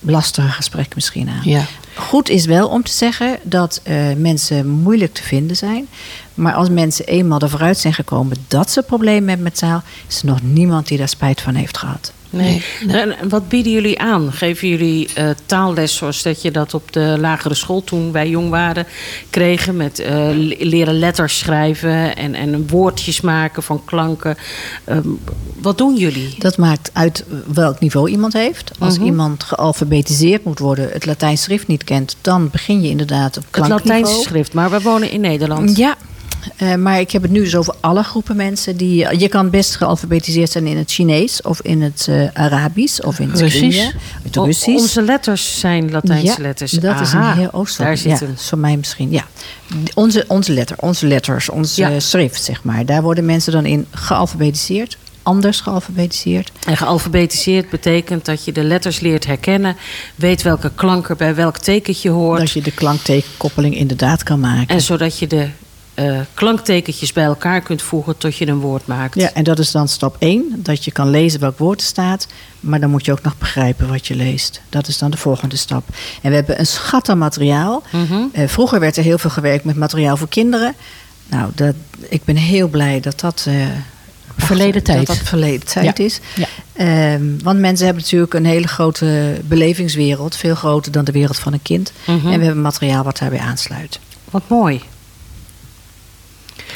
[0.00, 1.40] lastige gesprek misschien aan?
[1.42, 1.64] ja.
[1.94, 5.88] Goed is wel om te zeggen dat eh, mensen moeilijk te vinden zijn.
[6.34, 10.18] Maar als mensen eenmaal er vooruit zijn gekomen dat ze problemen hebben met taal, is
[10.20, 12.12] er nog niemand die daar spijt van heeft gehad.
[12.30, 12.64] Nee.
[12.88, 14.32] En en wat bieden jullie aan?
[14.32, 18.50] Geven jullie eh, taalles zoals dat je dat op de lagere school toen wij jong
[18.50, 18.86] waren
[19.30, 19.76] kregen?
[19.76, 24.36] Met eh, le- leren letters schrijven en, en woordjes maken van klanken.
[24.84, 25.08] Ehm,
[25.60, 26.34] wat doen jullie?
[26.38, 28.70] Dat maakt uit welk niveau iemand heeft.
[28.78, 29.06] Als Mhm.
[29.06, 33.50] iemand gealfabetiseerd moet worden, het Latijns schrift niet kent, dan begin je inderdaad op Het
[33.50, 34.00] klankniveau.
[34.00, 35.76] Latijnse schrift, maar we wonen in Nederland.
[35.76, 35.94] Ja,
[36.56, 38.76] eh, maar ik heb het nu dus over alle groepen mensen.
[38.76, 43.18] Die, je kan best gealfabetiseerd zijn in het Chinees of in het eh, Arabisch of
[43.18, 43.90] in het Russisch.
[44.22, 44.36] Het.
[44.66, 46.72] Onze letters zijn Latijnse ja, letters.
[46.72, 47.78] Dat is Aha, een heel oost.
[47.78, 49.10] Daar zit ja, is voor mij misschien.
[49.10, 49.24] Ja.
[49.94, 51.90] Onze, onze letter, onze letters, onze Ja.
[51.90, 52.86] eh, schrift, zeg maar.
[52.86, 54.96] Daar worden mensen dan in gealfabetiseerd.
[55.22, 56.52] Anders gealfabetiseerd.
[56.66, 59.76] En gealfabetiseerd betekent dat je de letters leert herkennen,
[60.14, 62.38] weet welke klank er bij welk tekentje hoort.
[62.38, 64.68] Dat je de klanktekenkoppeling inderdaad kan maken.
[64.68, 65.48] En zodat je de
[65.94, 69.14] eh, klanktekentjes bij elkaar kunt voegen tot je een woord maakt.
[69.14, 70.44] Ja, en dat is dan stap 1.
[70.56, 72.26] Dat je kan lezen welk woord er staat.
[72.60, 74.60] Maar dan moet je ook nog begrijpen wat je leest.
[74.68, 75.84] Dat is dan de volgende stap.
[76.22, 77.82] En we hebben een schat aan materiaal.
[77.92, 78.22] Mhm.
[78.32, 80.74] Eh, vroeger werd er heel veel gewerkt met materiaal voor kinderen.
[81.28, 81.74] Nou, dat,
[82.08, 83.44] ik ben heel blij dat dat...
[83.48, 83.54] eh,
[84.36, 85.06] Verleden tijd.
[85.06, 86.04] Dat dat verleden tijd Ja.
[86.04, 86.20] is.
[86.34, 86.46] Ja.
[86.72, 90.36] Ehm, want mensen hebben natuurlijk een hele grote belevingswereld.
[90.36, 91.92] Veel groter dan de wereld van een kind.
[92.06, 92.26] Mhm.
[92.28, 93.98] En we hebben materiaal wat daarbij aansluit.
[94.30, 94.82] Wat mooi.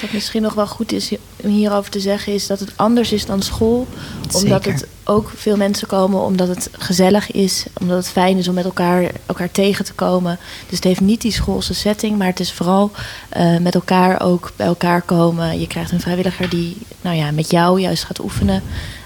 [0.00, 1.10] Wat misschien nog wel goed is
[1.42, 3.86] om hierover te zeggen, is dat het anders is dan school.
[4.34, 4.72] Omdat Zeker.
[4.72, 8.64] het ook veel mensen komen, omdat het gezellig is, omdat het fijn is om met
[8.64, 10.38] elkaar, elkaar tegen te komen.
[10.68, 12.90] Dus het heeft niet die schoolse setting, maar het is vooral
[13.28, 15.60] eh, met elkaar ook bij elkaar komen.
[15.60, 18.62] Je krijgt een vrijwilliger die nou ja, met jou juist gaat oefenen.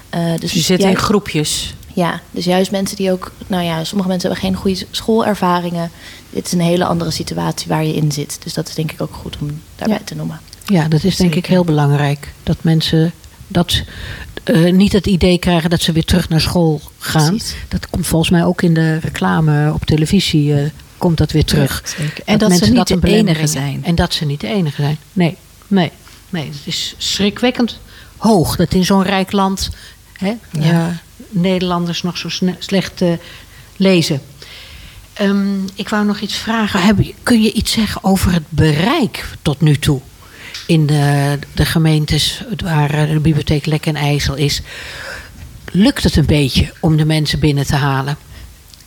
[0.09, 1.73] Eh, dus je zit in groepjes.
[1.93, 5.91] Ja, dus juist mensen die ook, nou ja, sommige mensen hebben geen goede schoolervaringen.
[6.29, 8.37] Dit is een hele andere situatie waar je in zit.
[8.43, 10.03] Dus dat is denk ik ook goed om daarbij Ja.
[10.05, 10.39] te noemen.
[10.71, 12.33] Ja, dat is denk ik heel belangrijk.
[12.43, 13.11] Dat mensen
[13.47, 13.81] dat,
[14.43, 17.27] eh, niet het idee krijgen dat ze weer terug naar school gaan.
[17.35, 17.55] Precies.
[17.67, 20.53] Dat komt volgens mij ook in de reclame op televisie.
[20.55, 21.83] eh, komt dat weer terug.
[21.97, 22.03] Ja.
[22.25, 23.85] En dat ze niet de enige zijn.
[23.85, 24.97] En dat ze niet de enige zijn.
[25.13, 25.91] Nee, nee,
[26.29, 26.45] nee.
[26.45, 27.79] Het is schrikwekkend
[28.17, 29.69] hoog dat in zo'n rijk land
[30.17, 30.87] hè, Ja.
[30.87, 30.95] eh,
[31.29, 33.01] Nederlanders nog zo slecht
[33.75, 34.21] lezen.
[35.13, 36.81] Ehm, ik wou nog iets vragen.
[36.81, 40.01] Heb, kun je iets zeggen over het bereik tot nu toe?
[40.71, 44.61] In de, de gemeentes waar eh, de bibliotheek Lek en IJssel is.
[45.71, 48.17] Lukt het een beetje om de mensen binnen te halen?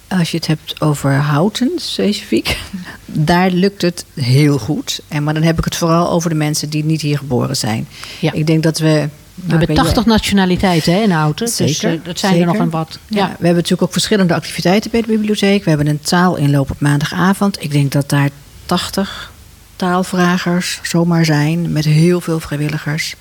[0.09, 2.59] Als je het hebt over houten specifiek,
[3.07, 5.01] daar lukt het heel goed.
[5.09, 7.87] En, maar dan heb ik het vooral over de mensen die niet hier geboren zijn.
[8.21, 8.33] Ja.
[8.33, 8.87] Ik denk dat we.
[8.87, 11.47] nou, We hebben 80 nationaliteiten hè, in Houten.
[11.47, 12.99] Dus Zeker, eh, dat zijn er nog een wat.
[13.09, 13.17] Ja.
[13.17, 13.25] Ja.
[13.27, 15.65] we hebben natuurlijk ook verschillende activiteiten bij de bibliotheek.
[15.65, 17.63] We hebben een taalinloop op maandagavond.
[17.63, 18.31] Ik denk dat daar
[18.67, 19.33] 80
[19.77, 23.15] taalvragers zomaar zijn, met heel veel vrijwilligers.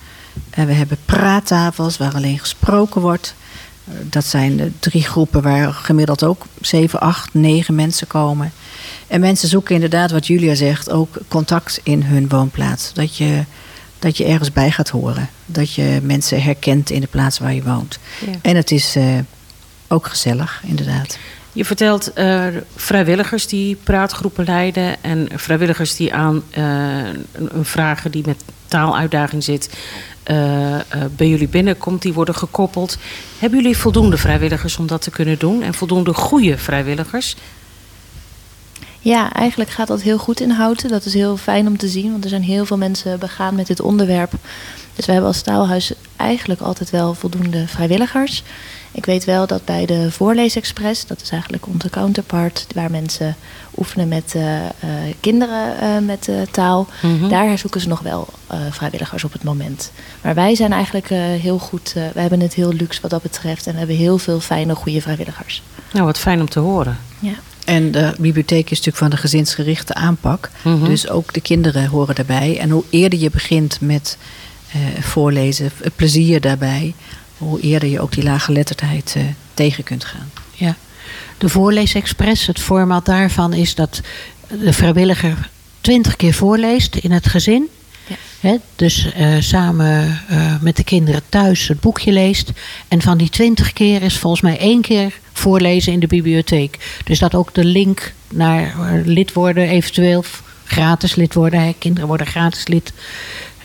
[0.49, 3.35] En we hebben praattafels waar alleen gesproken wordt.
[3.85, 8.51] Dat zijn de drie groepen waar gemiddeld ook 7, 8, 9 mensen komen.
[9.07, 12.93] En mensen zoeken inderdaad, wat Julia zegt, ook contact in hun woonplaats.
[12.93, 13.43] Dat je,
[13.99, 15.29] dat je ergens bij gaat horen.
[15.45, 17.99] Dat je mensen herkent in de plaats waar je woont.
[18.25, 18.31] Ja.
[18.41, 19.05] En het is eh,
[19.87, 21.17] ook gezellig, inderdaad.
[21.53, 22.45] Je vertelt eh,
[22.75, 26.63] vrijwilligers die praatgroepen leiden en vrijwilligers die aan eh,
[27.31, 29.69] een, vragen die met taaluitdaging zit
[30.23, 30.77] eh,
[31.15, 32.97] bij jullie binnenkomt, die worden gekoppeld.
[33.39, 37.35] Hebben jullie voldoende vrijwilligers om dat te kunnen doen en voldoende goede vrijwilligers?
[38.99, 40.89] Ja, eigenlijk gaat dat heel goed in Houten.
[40.89, 43.67] Dat is heel fijn om te zien, want er zijn heel veel mensen begaan met
[43.67, 44.31] dit onderwerp.
[44.95, 48.43] Dus we hebben als taalhuis eigenlijk altijd wel voldoende vrijwilligers.
[48.95, 53.35] Ik weet wel dat bij de Voorleesexpress, dat is eigenlijk onze counterpart, waar mensen
[53.77, 54.69] oefenen met eh, eh,
[55.19, 57.27] kinderen eh, met taal, Mhm.
[57.29, 59.91] daar zoeken ze nog wel eh, vrijwilligers op het moment.
[60.21, 63.21] Maar wij zijn eigenlijk eh, heel goed, eh, we hebben het heel luxe wat dat
[63.21, 65.61] betreft en we hebben heel veel fijne, goede vrijwilligers.
[65.93, 66.97] Nou, wat fijn om te horen.
[67.19, 67.33] Ja.
[67.65, 70.49] En de bibliotheek is natuurlijk van de gezinsgerichte aanpak.
[70.61, 70.85] Mhm.
[70.85, 72.57] Dus ook de kinderen horen daarbij.
[72.59, 74.17] En hoe eerder je begint met
[74.71, 76.93] eh, voorlezen, het plezier daarbij,
[77.43, 79.23] hoe eerder je ook die lage letterdheid eh,
[79.53, 80.31] tegen kunt gaan.
[80.51, 80.75] Ja.
[81.37, 84.01] De voorleesexpress, het format daarvan is dat
[84.47, 85.49] de vrijwilliger
[85.81, 87.69] twintig keer voorleest in het gezin.
[88.39, 88.57] Ja.
[88.75, 92.51] Dus eh, samen eh, met de kinderen thuis het boekje leest.
[92.87, 97.01] En van die twintig keer is volgens mij één keer voorlezen in de bibliotheek.
[97.03, 98.73] Dus dat ook de link naar
[99.05, 100.23] lid worden, eventueel
[100.63, 101.59] gratis lid worden.
[101.59, 101.73] Hè.
[101.77, 102.93] Kinderen worden gratis lid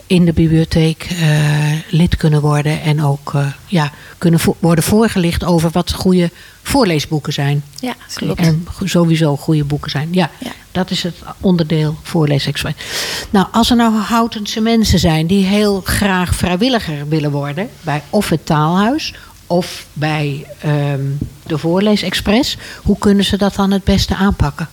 [0.08, 1.28] in de bibliotheek eh,
[1.90, 2.82] lid kunnen worden.
[2.82, 6.30] En ook eh, ja, kunnen vo- worden voorgelicht over wat goede
[6.62, 7.62] voorleesboeken zijn.
[7.80, 8.40] Ja, klopt.
[8.40, 10.08] En sowieso goede boeken zijn.
[10.12, 10.50] Ja, Ja.
[10.72, 12.82] dat is het onderdeel voorleesexpert.
[13.30, 18.28] Nou, als er nou houtense mensen zijn die heel graag vrijwilliger willen worden bij of
[18.28, 19.14] het taalhuis
[19.46, 21.00] of bij ehm,
[21.46, 22.56] de Voorleesexpress.
[22.82, 24.68] Hoe kunnen ze dat dan het beste aanpakken?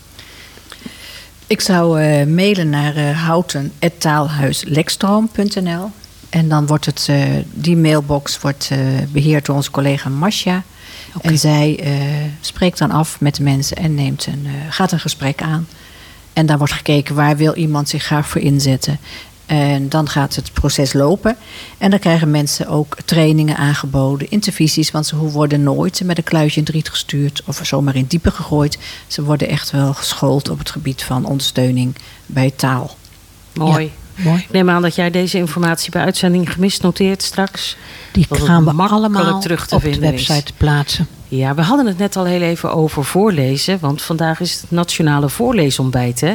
[1.47, 2.95] Ik zou eh, mailen naar
[5.61, 5.91] uh.
[6.29, 7.23] En dan wordt het, eh,
[7.53, 8.79] die mailbox wordt eh,
[9.09, 10.63] beheerd door onze collega Masja.
[11.21, 11.79] En zij
[12.41, 15.67] spreekt dan af met de mensen en neemt een, gaat een gesprek aan.
[16.33, 18.99] En daar wordt gekeken waar wil iemand zich graag voor inzetten.
[19.45, 21.35] En dan gaat het proces lopen.
[21.77, 24.91] En dan krijgen mensen ook trainingen aangeboden, intervisies.
[24.91, 28.31] Want ze worden nooit met een kluitje in het riet gestuurd of zomaar in diepe
[28.31, 28.77] gegooid.
[29.07, 32.97] Ze worden echt wel geschoold op het gebied van ondersteuning bij taal.
[33.53, 33.91] Mooi.
[34.15, 34.39] Mooi.
[34.39, 37.77] Ik neem aan dat jij deze informatie bij uitzending gemist noteert straks.
[38.11, 39.97] Die gaan we allemaal terug te op de is.
[39.97, 41.07] website plaatsen.
[41.27, 43.77] Ja, we hadden het net al heel even over voorlezen.
[43.81, 46.21] Want vandaag is het Nationale Voorleesontbijt.
[46.21, 46.33] Hè?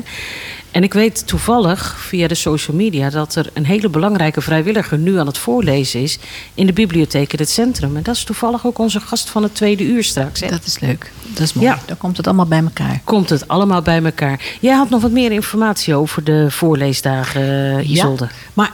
[0.71, 5.18] En ik weet toevallig via de social media dat er een hele belangrijke vrijwilliger nu
[5.18, 6.18] aan het voorlezen is
[6.55, 7.97] in de bibliotheek in het centrum.
[7.97, 10.41] En dat is toevallig ook onze gast van het tweede uur straks.
[10.41, 10.49] Hè?
[10.49, 11.12] Dat is leuk.
[11.27, 11.68] Dat is mooi.
[11.68, 11.79] Ja.
[11.87, 13.01] Dan komt het allemaal bij elkaar.
[13.05, 14.41] Komt het allemaal bij elkaar.
[14.61, 18.29] Jij had nog wat meer informatie over de voorleesdagen, eh, Isolde.
[18.55, 18.73] Maar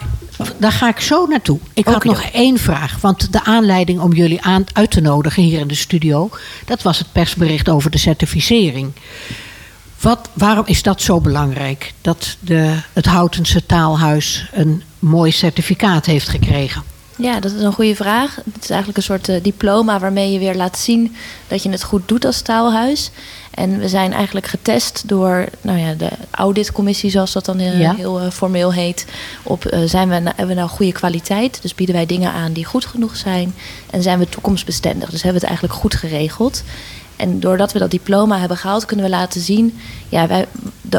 [0.59, 1.59] daar ga ik zo naartoe.
[1.75, 3.01] Ik had nog één vraag.
[3.01, 6.31] Want de aanleiding om jullie aan, uit te nodigen hier in de studio...
[6.65, 8.93] dat was het persbericht over de certificering.
[10.07, 11.95] Wat, waarom is dat zo belangrijk?
[12.01, 16.83] Dat de, het Houtense Taalhuis een mooi certificaat heeft gekregen.
[17.17, 18.37] Ja, dat is een goede vraag.
[18.53, 21.17] Het is eigenlijk een soort eh, diploma waarmee je weer laat zien
[21.49, 23.11] dat je het goed doet als taalhuis.
[23.51, 27.95] En we zijn eigenlijk getest door nou ja, de auditcommissie, zoals dat dan eh, Ja.
[27.95, 29.07] heel eh, formeel heet.
[29.43, 31.59] Op zijn we, hebben we nou goede kwaliteit?
[31.63, 33.55] Dus bieden wij dingen aan die goed genoeg zijn.
[33.91, 35.11] En zijn we toekomstbestendig?
[35.11, 36.63] Dus hebben we het eigenlijk goed geregeld.
[37.17, 39.79] En doordat we dat diploma hebben gehaald, kunnen we laten zien...
[40.09, 40.47] Ja, wij,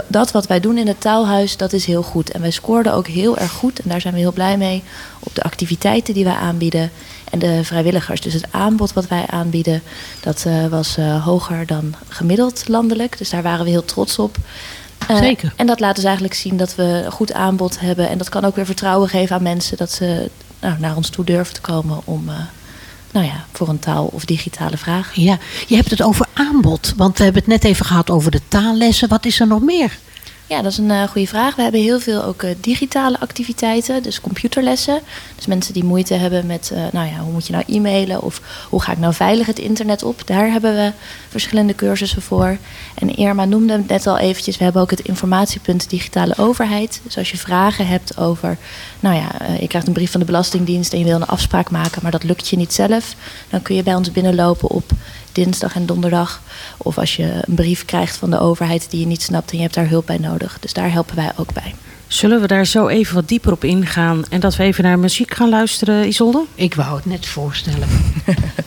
[0.08, 2.32] dat- wat wij doen in het taalhuis, dat is heel goed.
[2.32, 3.80] En wij scoorden ook heel erg goed.
[3.80, 4.84] En daar zijn we heel blij mee
[5.20, 6.92] op de activiteiten die wij aanbieden.
[7.32, 8.22] En de vrijwilligers.
[8.22, 9.82] Dus het aanbod wat wij aanbieden,
[10.22, 13.18] dat eh, was eh, hoger dan gemiddeld landelijk.
[13.18, 14.38] Dus daar waren we heel trots op.
[15.08, 15.54] Eh, Zeker.
[15.56, 18.10] En dat laat dus eigenlijk zien dat we een goed aanbod hebben.
[18.10, 21.26] En dat kan ook weer vertrouwen geven aan mensen dat ze nou, naar ons toe
[21.26, 22.30] durven te komen om...
[23.18, 25.16] nou ja, voor een taal- of digitale vraag.
[25.16, 25.38] Ja,
[25.68, 26.94] je hebt het over aanbod.
[26.98, 29.10] Want we hebben het net even gehad over de taallessen.
[29.10, 29.98] Wat is er nog meer?
[30.50, 31.56] Ja, dat is een eh, goede vraag.
[31.56, 35.00] We hebben heel veel ook eh, digitale activiteiten, dus computerlessen.
[35.36, 38.42] Dus mensen die moeite hebben met, eh, nou ja, hoe moet je nou e-mailen of
[38.70, 40.22] hoe ga ik nou veilig het internet op?
[40.28, 40.92] Daar hebben we
[41.30, 42.58] verschillende cursussen voor.
[42.96, 47.02] En Irma noemde het net al eventjes, we hebben ook het informatiepunt digitale overheid.
[47.04, 48.58] Dus als je vragen hebt over,
[49.00, 52.00] nou ja, je krijgt een brief van de Belastingdienst en je wil een afspraak maken,
[52.02, 53.16] maar dat lukt je niet zelf,
[53.50, 54.92] dan kun je bij ons binnenlopen op
[55.44, 56.42] dinsdag en donderdag.
[56.78, 59.64] Of als je een brief krijgt van de overheid die je niet snapt en je
[59.64, 60.58] hebt daar hulp bij nodig.
[60.60, 61.76] Dus daar helpen wij ook bij.
[62.08, 65.34] Zullen we daar zo even wat dieper op ingaan en dat we even naar muziek
[65.34, 66.44] gaan luisteren, Isolde?
[66.56, 67.88] Ik wou het net voorstellen.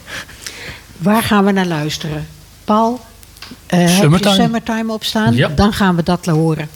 [1.09, 2.27] Waar gaan we naar luisteren?
[2.65, 3.01] Paul,
[3.67, 4.35] eh heb je Summertime.
[4.35, 5.35] Summertime opstaan?
[5.35, 5.49] Ja.
[5.49, 6.69] Dan gaan we dat horen.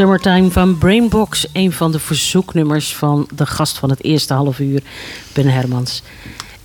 [0.00, 1.46] Summertime van Brainbox.
[1.52, 4.82] Een van de verzoeknummers van de gast van het eerste half uur,
[5.32, 6.02] Ben Hermans.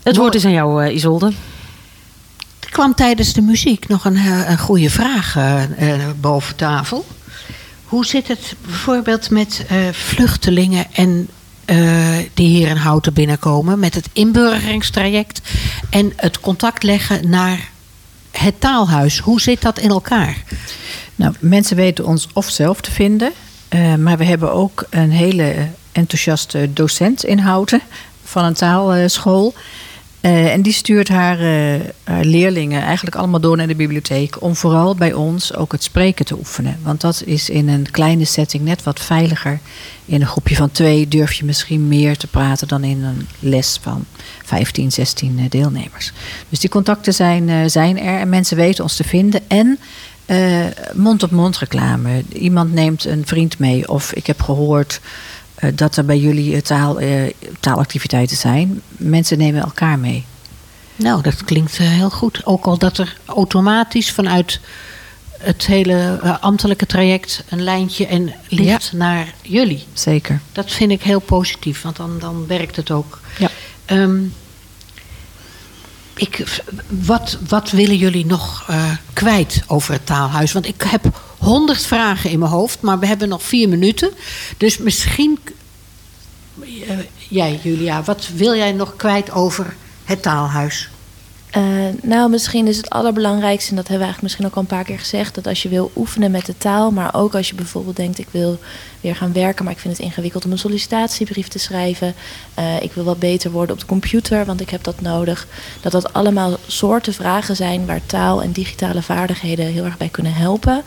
[0.04, 1.32] Het woord is aan jou, eh, Isolde.
[2.60, 5.64] Er kwam tijdens de muziek nog een, eh, goede vraag eh,
[6.20, 7.06] boven tafel.
[7.84, 11.30] Hoe zit het bijvoorbeeld met vluchtelingen en
[12.34, 15.42] die hier in Houten binnenkomen met het inburgeringstraject
[15.90, 17.70] en het contact leggen naar
[18.32, 19.20] het taalhuis?
[19.20, 20.44] Hoe zit dat in elkaar?
[21.16, 23.32] Nou, mensen weten ons of zelf te vinden.
[23.68, 27.82] eh, maar we hebben ook een hele enthousiaste docent in Houten
[28.24, 29.53] van een taalschool.
[30.26, 34.41] Eh, en die stuurt haar, eh, haar leerlingen eigenlijk allemaal door naar de bibliotheek.
[34.41, 36.80] Om vooral bij ons ook het spreken te oefenen.
[36.84, 39.59] Want dat is in een kleine setting net wat veiliger.
[40.05, 43.80] In een groepje van twee durf je misschien meer te praten dan in een les
[43.82, 44.05] van
[44.43, 46.11] 15, 16 eh, deelnemers.
[46.49, 49.41] Dus die contacten zijn, zijn er en mensen weten ons te vinden.
[49.47, 49.80] En
[50.26, 52.24] eh, mond-op-mond reclame.
[52.34, 53.90] Iemand neemt een vriend mee.
[53.90, 55.00] Of ik heb gehoord
[55.56, 57.00] eh, dat er bij jullie eh, taal,
[57.60, 58.82] taalactiviteiten zijn.
[58.90, 60.26] Mensen nemen elkaar mee.
[60.96, 62.46] Nou, dat klinkt heel goed.
[62.46, 64.60] Ook al dat er automatisch vanuit
[65.38, 69.84] het hele ambtelijke traject een lijntje en ligt naar jullie.
[69.94, 70.42] Zeker.
[70.52, 73.20] Dat vind ik heel positief, want dan, dan werkt het ook.
[73.38, 73.50] Ja.
[73.86, 74.18] Ehm,
[76.16, 80.51] ik, wat, wat willen jullie nog eh, kwijt over het taalhuis?
[80.51, 84.11] Want ik heb honderd vragen in mijn hoofd, maar we hebben nog vier minuten.
[84.57, 85.39] Dus misschien.
[86.61, 86.97] eh,
[87.30, 90.89] jij, Julia, wat wil jij nog kwijt over het taalhuis?
[91.56, 91.64] Eh,
[92.01, 94.84] nou, misschien is het allerbelangrijkste, en dat hebben we eigenlijk misschien ook al een paar
[94.84, 97.95] keer gezegd, dat als je wil oefenen met de taal, maar ook als je bijvoorbeeld
[97.95, 98.60] denkt, ik wil
[99.01, 102.14] weer gaan werken, maar ik vind het ingewikkeld om een sollicitatiebrief te schrijven,
[102.53, 105.47] eh, ik wil wat beter worden op de computer, want ik heb dat nodig,
[105.82, 110.34] dat dat allemaal soorten vragen zijn waar taal en digitale vaardigheden heel erg bij kunnen
[110.34, 110.84] helpen.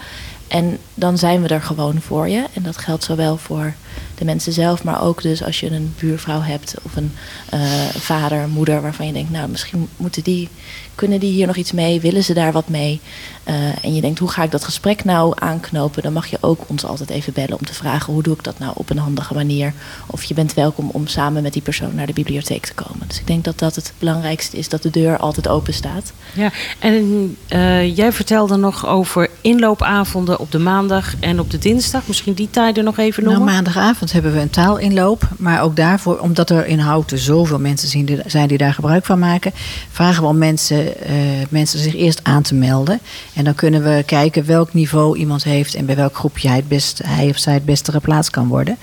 [0.48, 2.44] En dan zijn we er gewoon voor je.
[2.52, 3.74] En dat geldt zowel voor
[4.14, 7.12] de mensen zelf, maar ook dus als je een buurvrouw hebt of een
[7.50, 10.48] eh, vader, moeder waarvan je denkt, nou misschien moeten die,
[10.94, 13.00] kunnen die hier nog iets mee, willen ze daar wat mee?
[13.48, 16.02] Eh, en je denkt, hoe ga ik dat gesprek nou aanknopen?
[16.02, 18.58] Dan mag je ook ons altijd even bellen om te vragen, hoe doe ik dat
[18.58, 19.72] nou op een handige manier?
[20.06, 23.06] Of je bent welkom om samen met die persoon naar de bibliotheek te komen.
[23.06, 26.12] Dus ik denk dat dat het belangrijkste is, dat de deur altijd open staat.
[26.34, 32.02] Ja, en eh, jij vertelde nog over inloopavonden op de maandag en op de dinsdag.
[32.06, 33.54] Misschien die tijden nog even Nou, noemen?
[33.54, 35.28] maandagavond hebben we een taalinloop.
[35.36, 37.88] Maar ook daarvoor, omdat er in Houten zoveel mensen
[38.26, 39.52] zijn die daar gebruik van maken,
[39.90, 41.14] vragen we om mensen, eh,
[41.48, 43.00] mensen zich eerst aan te melden.
[43.38, 46.68] En dan kunnen we kijken welk niveau iemand heeft en bij welk groepje hij, het
[46.68, 48.76] best, hij of zij het beste geplaatst kan worden.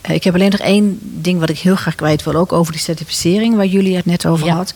[0.00, 2.72] Eh, ik heb alleen nog één ding wat ik heel graag kwijt wil, ook over
[2.72, 4.54] die certificering waar jullie het net over Ja.
[4.54, 4.74] had.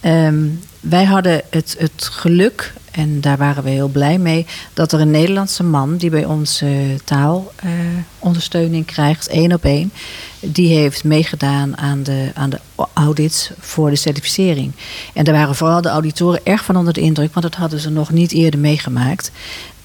[0.00, 0.44] Ehm,
[0.80, 5.10] wij hadden het, het geluk, en daar waren we heel blij mee, dat er een
[5.10, 6.70] Nederlandse man die bij ons eh,
[7.04, 9.92] taalondersteuning krijgt, één op één,
[10.40, 12.58] die heeft meegedaan aan de, aan de
[12.92, 14.72] audits voor de certificering.
[15.14, 17.90] En daar waren vooral de auditoren erg van onder de indruk, want dat hadden ze
[17.90, 19.30] nog niet eerder meegemaakt.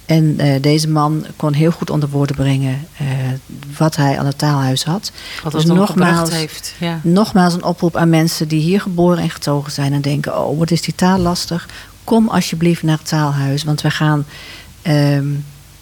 [0.06, 3.06] En eh, deze man kon heel goed onder woorden brengen eh,
[3.78, 5.12] wat hij aan het taalhuis had.
[5.44, 6.74] Wat Dus nogmaals- heeft.
[6.80, 7.00] Ja.
[7.04, 10.72] Nogmaals een oproep aan mensen die hier geboren en getogen zijn en denken: oh, wat
[10.72, 11.68] is die taal lastig?
[12.06, 14.26] Kom alsjeblieft naar het taalhuis, want we gaan
[14.82, 15.26] ehm,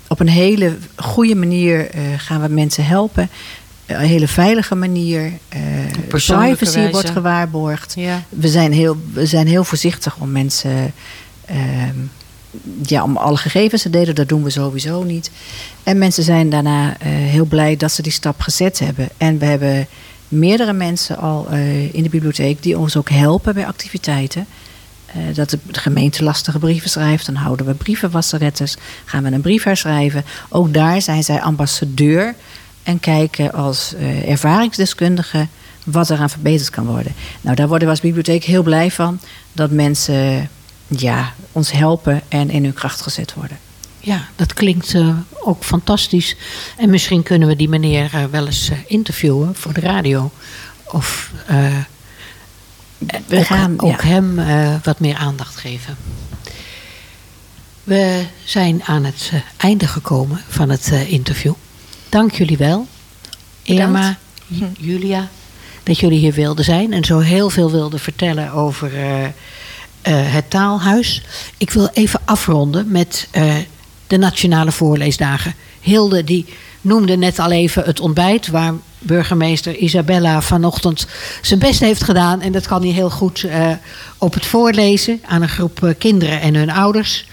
[0.07, 3.30] op een hele goede manier eh, gaan we mensen helpen.
[3.86, 5.32] Een hele veilige manier.
[5.49, 5.59] eh
[6.07, 6.91] privacy wijze.
[6.91, 7.93] wordt gewaarborgd.
[7.95, 8.24] Ja.
[8.30, 10.93] We, zijn heel, we zijn heel voorzichtig om mensen.
[11.45, 11.97] ehm,
[12.82, 15.32] ja, om alle gegevens te delen, dat doen we sowieso niet.
[15.84, 19.09] En mensen zijn daarna eh, heel blij dat ze die stap gezet hebben.
[19.17, 19.88] En we hebben
[20.28, 21.47] meerdere mensen al
[21.91, 24.45] in de bibliotheek die ons ook helpen bij activiteiten.
[25.14, 29.64] Eh, dat de gemeente lastige brieven schrijft, dan houden we brievenwasserettes, gaan we een brief
[29.64, 30.26] herschrijven.
[30.49, 32.36] Ook daar zijn zij ambassadeur
[32.84, 35.47] en kijken als eh, ervaringsdeskundige
[35.86, 37.14] wat eraan verbeterd kan worden.
[37.41, 39.20] Nou, daar worden we als bibliotheek heel blij van
[39.51, 40.49] dat mensen
[40.88, 43.57] ja, ons helpen en in hun kracht gezet worden.
[43.99, 46.36] Ja, dat klinkt eh, ook fantastisch.
[46.78, 50.32] En misschien kunnen we die meneer wel eens interviewen voor de radio.
[50.84, 51.32] Of
[53.28, 54.08] We ook, gaan, ook ja.
[54.08, 55.97] hem eh, wat meer aandacht geven.
[57.84, 61.54] We zijn aan het eh, einde gekomen van het eh, interview.
[62.10, 62.88] Dank jullie wel,
[63.64, 65.30] Irma, J- Julia,
[65.84, 68.91] dat jullie hier wilden zijn en zo heel veel wilden vertellen over
[70.08, 71.22] het taalhuis.
[71.58, 73.28] Ik wil even afronden met
[74.08, 75.56] de Nationale Voorleesdagen.
[75.80, 76.45] Hilde die
[76.82, 78.74] noemde net al even het ontbijt waar
[79.04, 81.08] burgemeester Isabella vanochtend
[81.41, 82.41] zijn best heeft gedaan.
[82.41, 83.72] En dat kan hij heel goed eh,
[84.18, 87.26] op het voorlezen aan een groep eh, kinderen en hun ouders.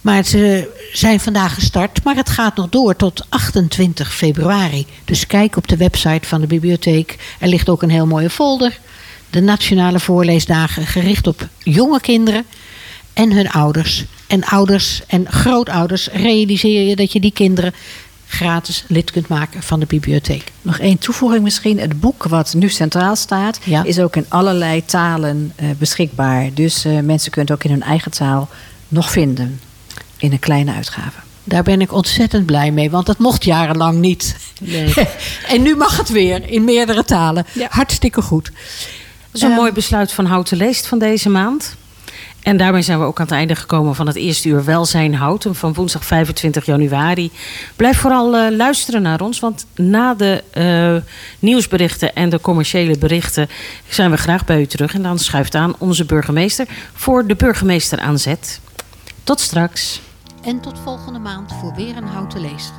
[0.00, 4.86] Maar ze zijn vandaag gestart, maar het gaat nog door tot 28 februari.
[5.04, 7.18] Dus kijk op de website van de bibliotheek.
[7.40, 8.78] Er ligt ook een heel mooie folder.
[9.30, 12.44] De Nationale Voorleesdagen gericht op jonge kinderen
[13.12, 14.04] en hun ouders.
[14.26, 17.74] En ouders en grootouders realiseer je dat je die kinderen
[18.36, 20.52] gratis lid kunt maken van de bibliotheek.
[20.62, 21.80] Nog één toevoeging misschien.
[21.80, 23.84] Het boek wat nu centraal staat, Ja.
[23.84, 26.50] is ook in allerlei talen eh, beschikbaar.
[26.54, 28.48] Dus eh, mensen kunnen het ook in hun eigen taal
[28.88, 29.60] nog vinden.
[30.16, 31.18] In een kleine uitgave.
[31.44, 34.36] Daar ben ik ontzettend blij mee, want dat mocht jarenlang niet.
[35.48, 37.46] en nu mag het weer in meerdere talen.
[37.68, 38.44] Hartstikke goed.
[38.44, 38.54] Dat
[39.32, 41.76] is een Ehm, mooi besluit van Houten Leest van deze maand.
[42.46, 45.54] En daarmee zijn we ook aan het einde gekomen van het eerste uur Welzijn Houten
[45.54, 47.30] van woensdag 25 januari.
[47.76, 53.48] Blijf vooral eh, luisteren naar ons, want na de eh, nieuwsberichten en de commerciële berichten
[53.88, 54.94] zijn we graag bij u terug.
[54.94, 58.60] En dan schuift aan onze burgemeester voor de burgemeester aan zet.
[59.24, 60.00] Tot straks.
[60.42, 62.72] En tot volgende maand voor weer een houten leest.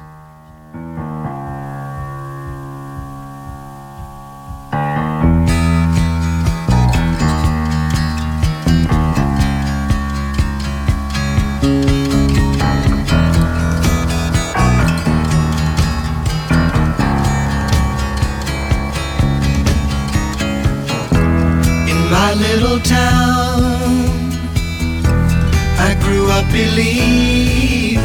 [22.20, 23.92] My little town,
[25.88, 28.00] I grew up believing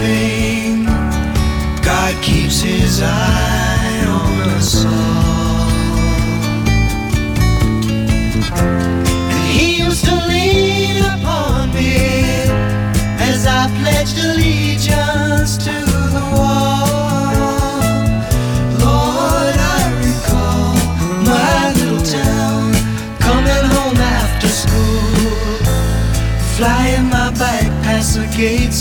[1.83, 5.02] God keeps his eye on us all.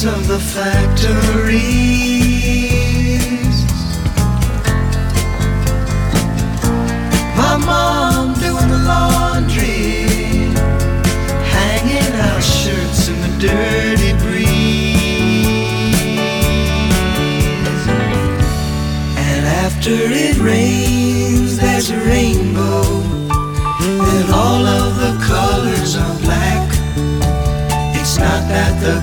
[0.03, 1.40] Of the factories.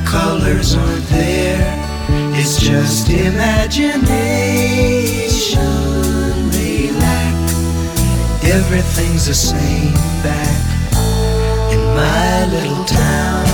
[0.09, 1.61] Colors aren't there,
[2.35, 3.99] it's just imagination
[6.99, 7.35] lack.
[8.43, 9.93] Everything's the same
[10.23, 10.63] back
[11.73, 13.48] in my little town.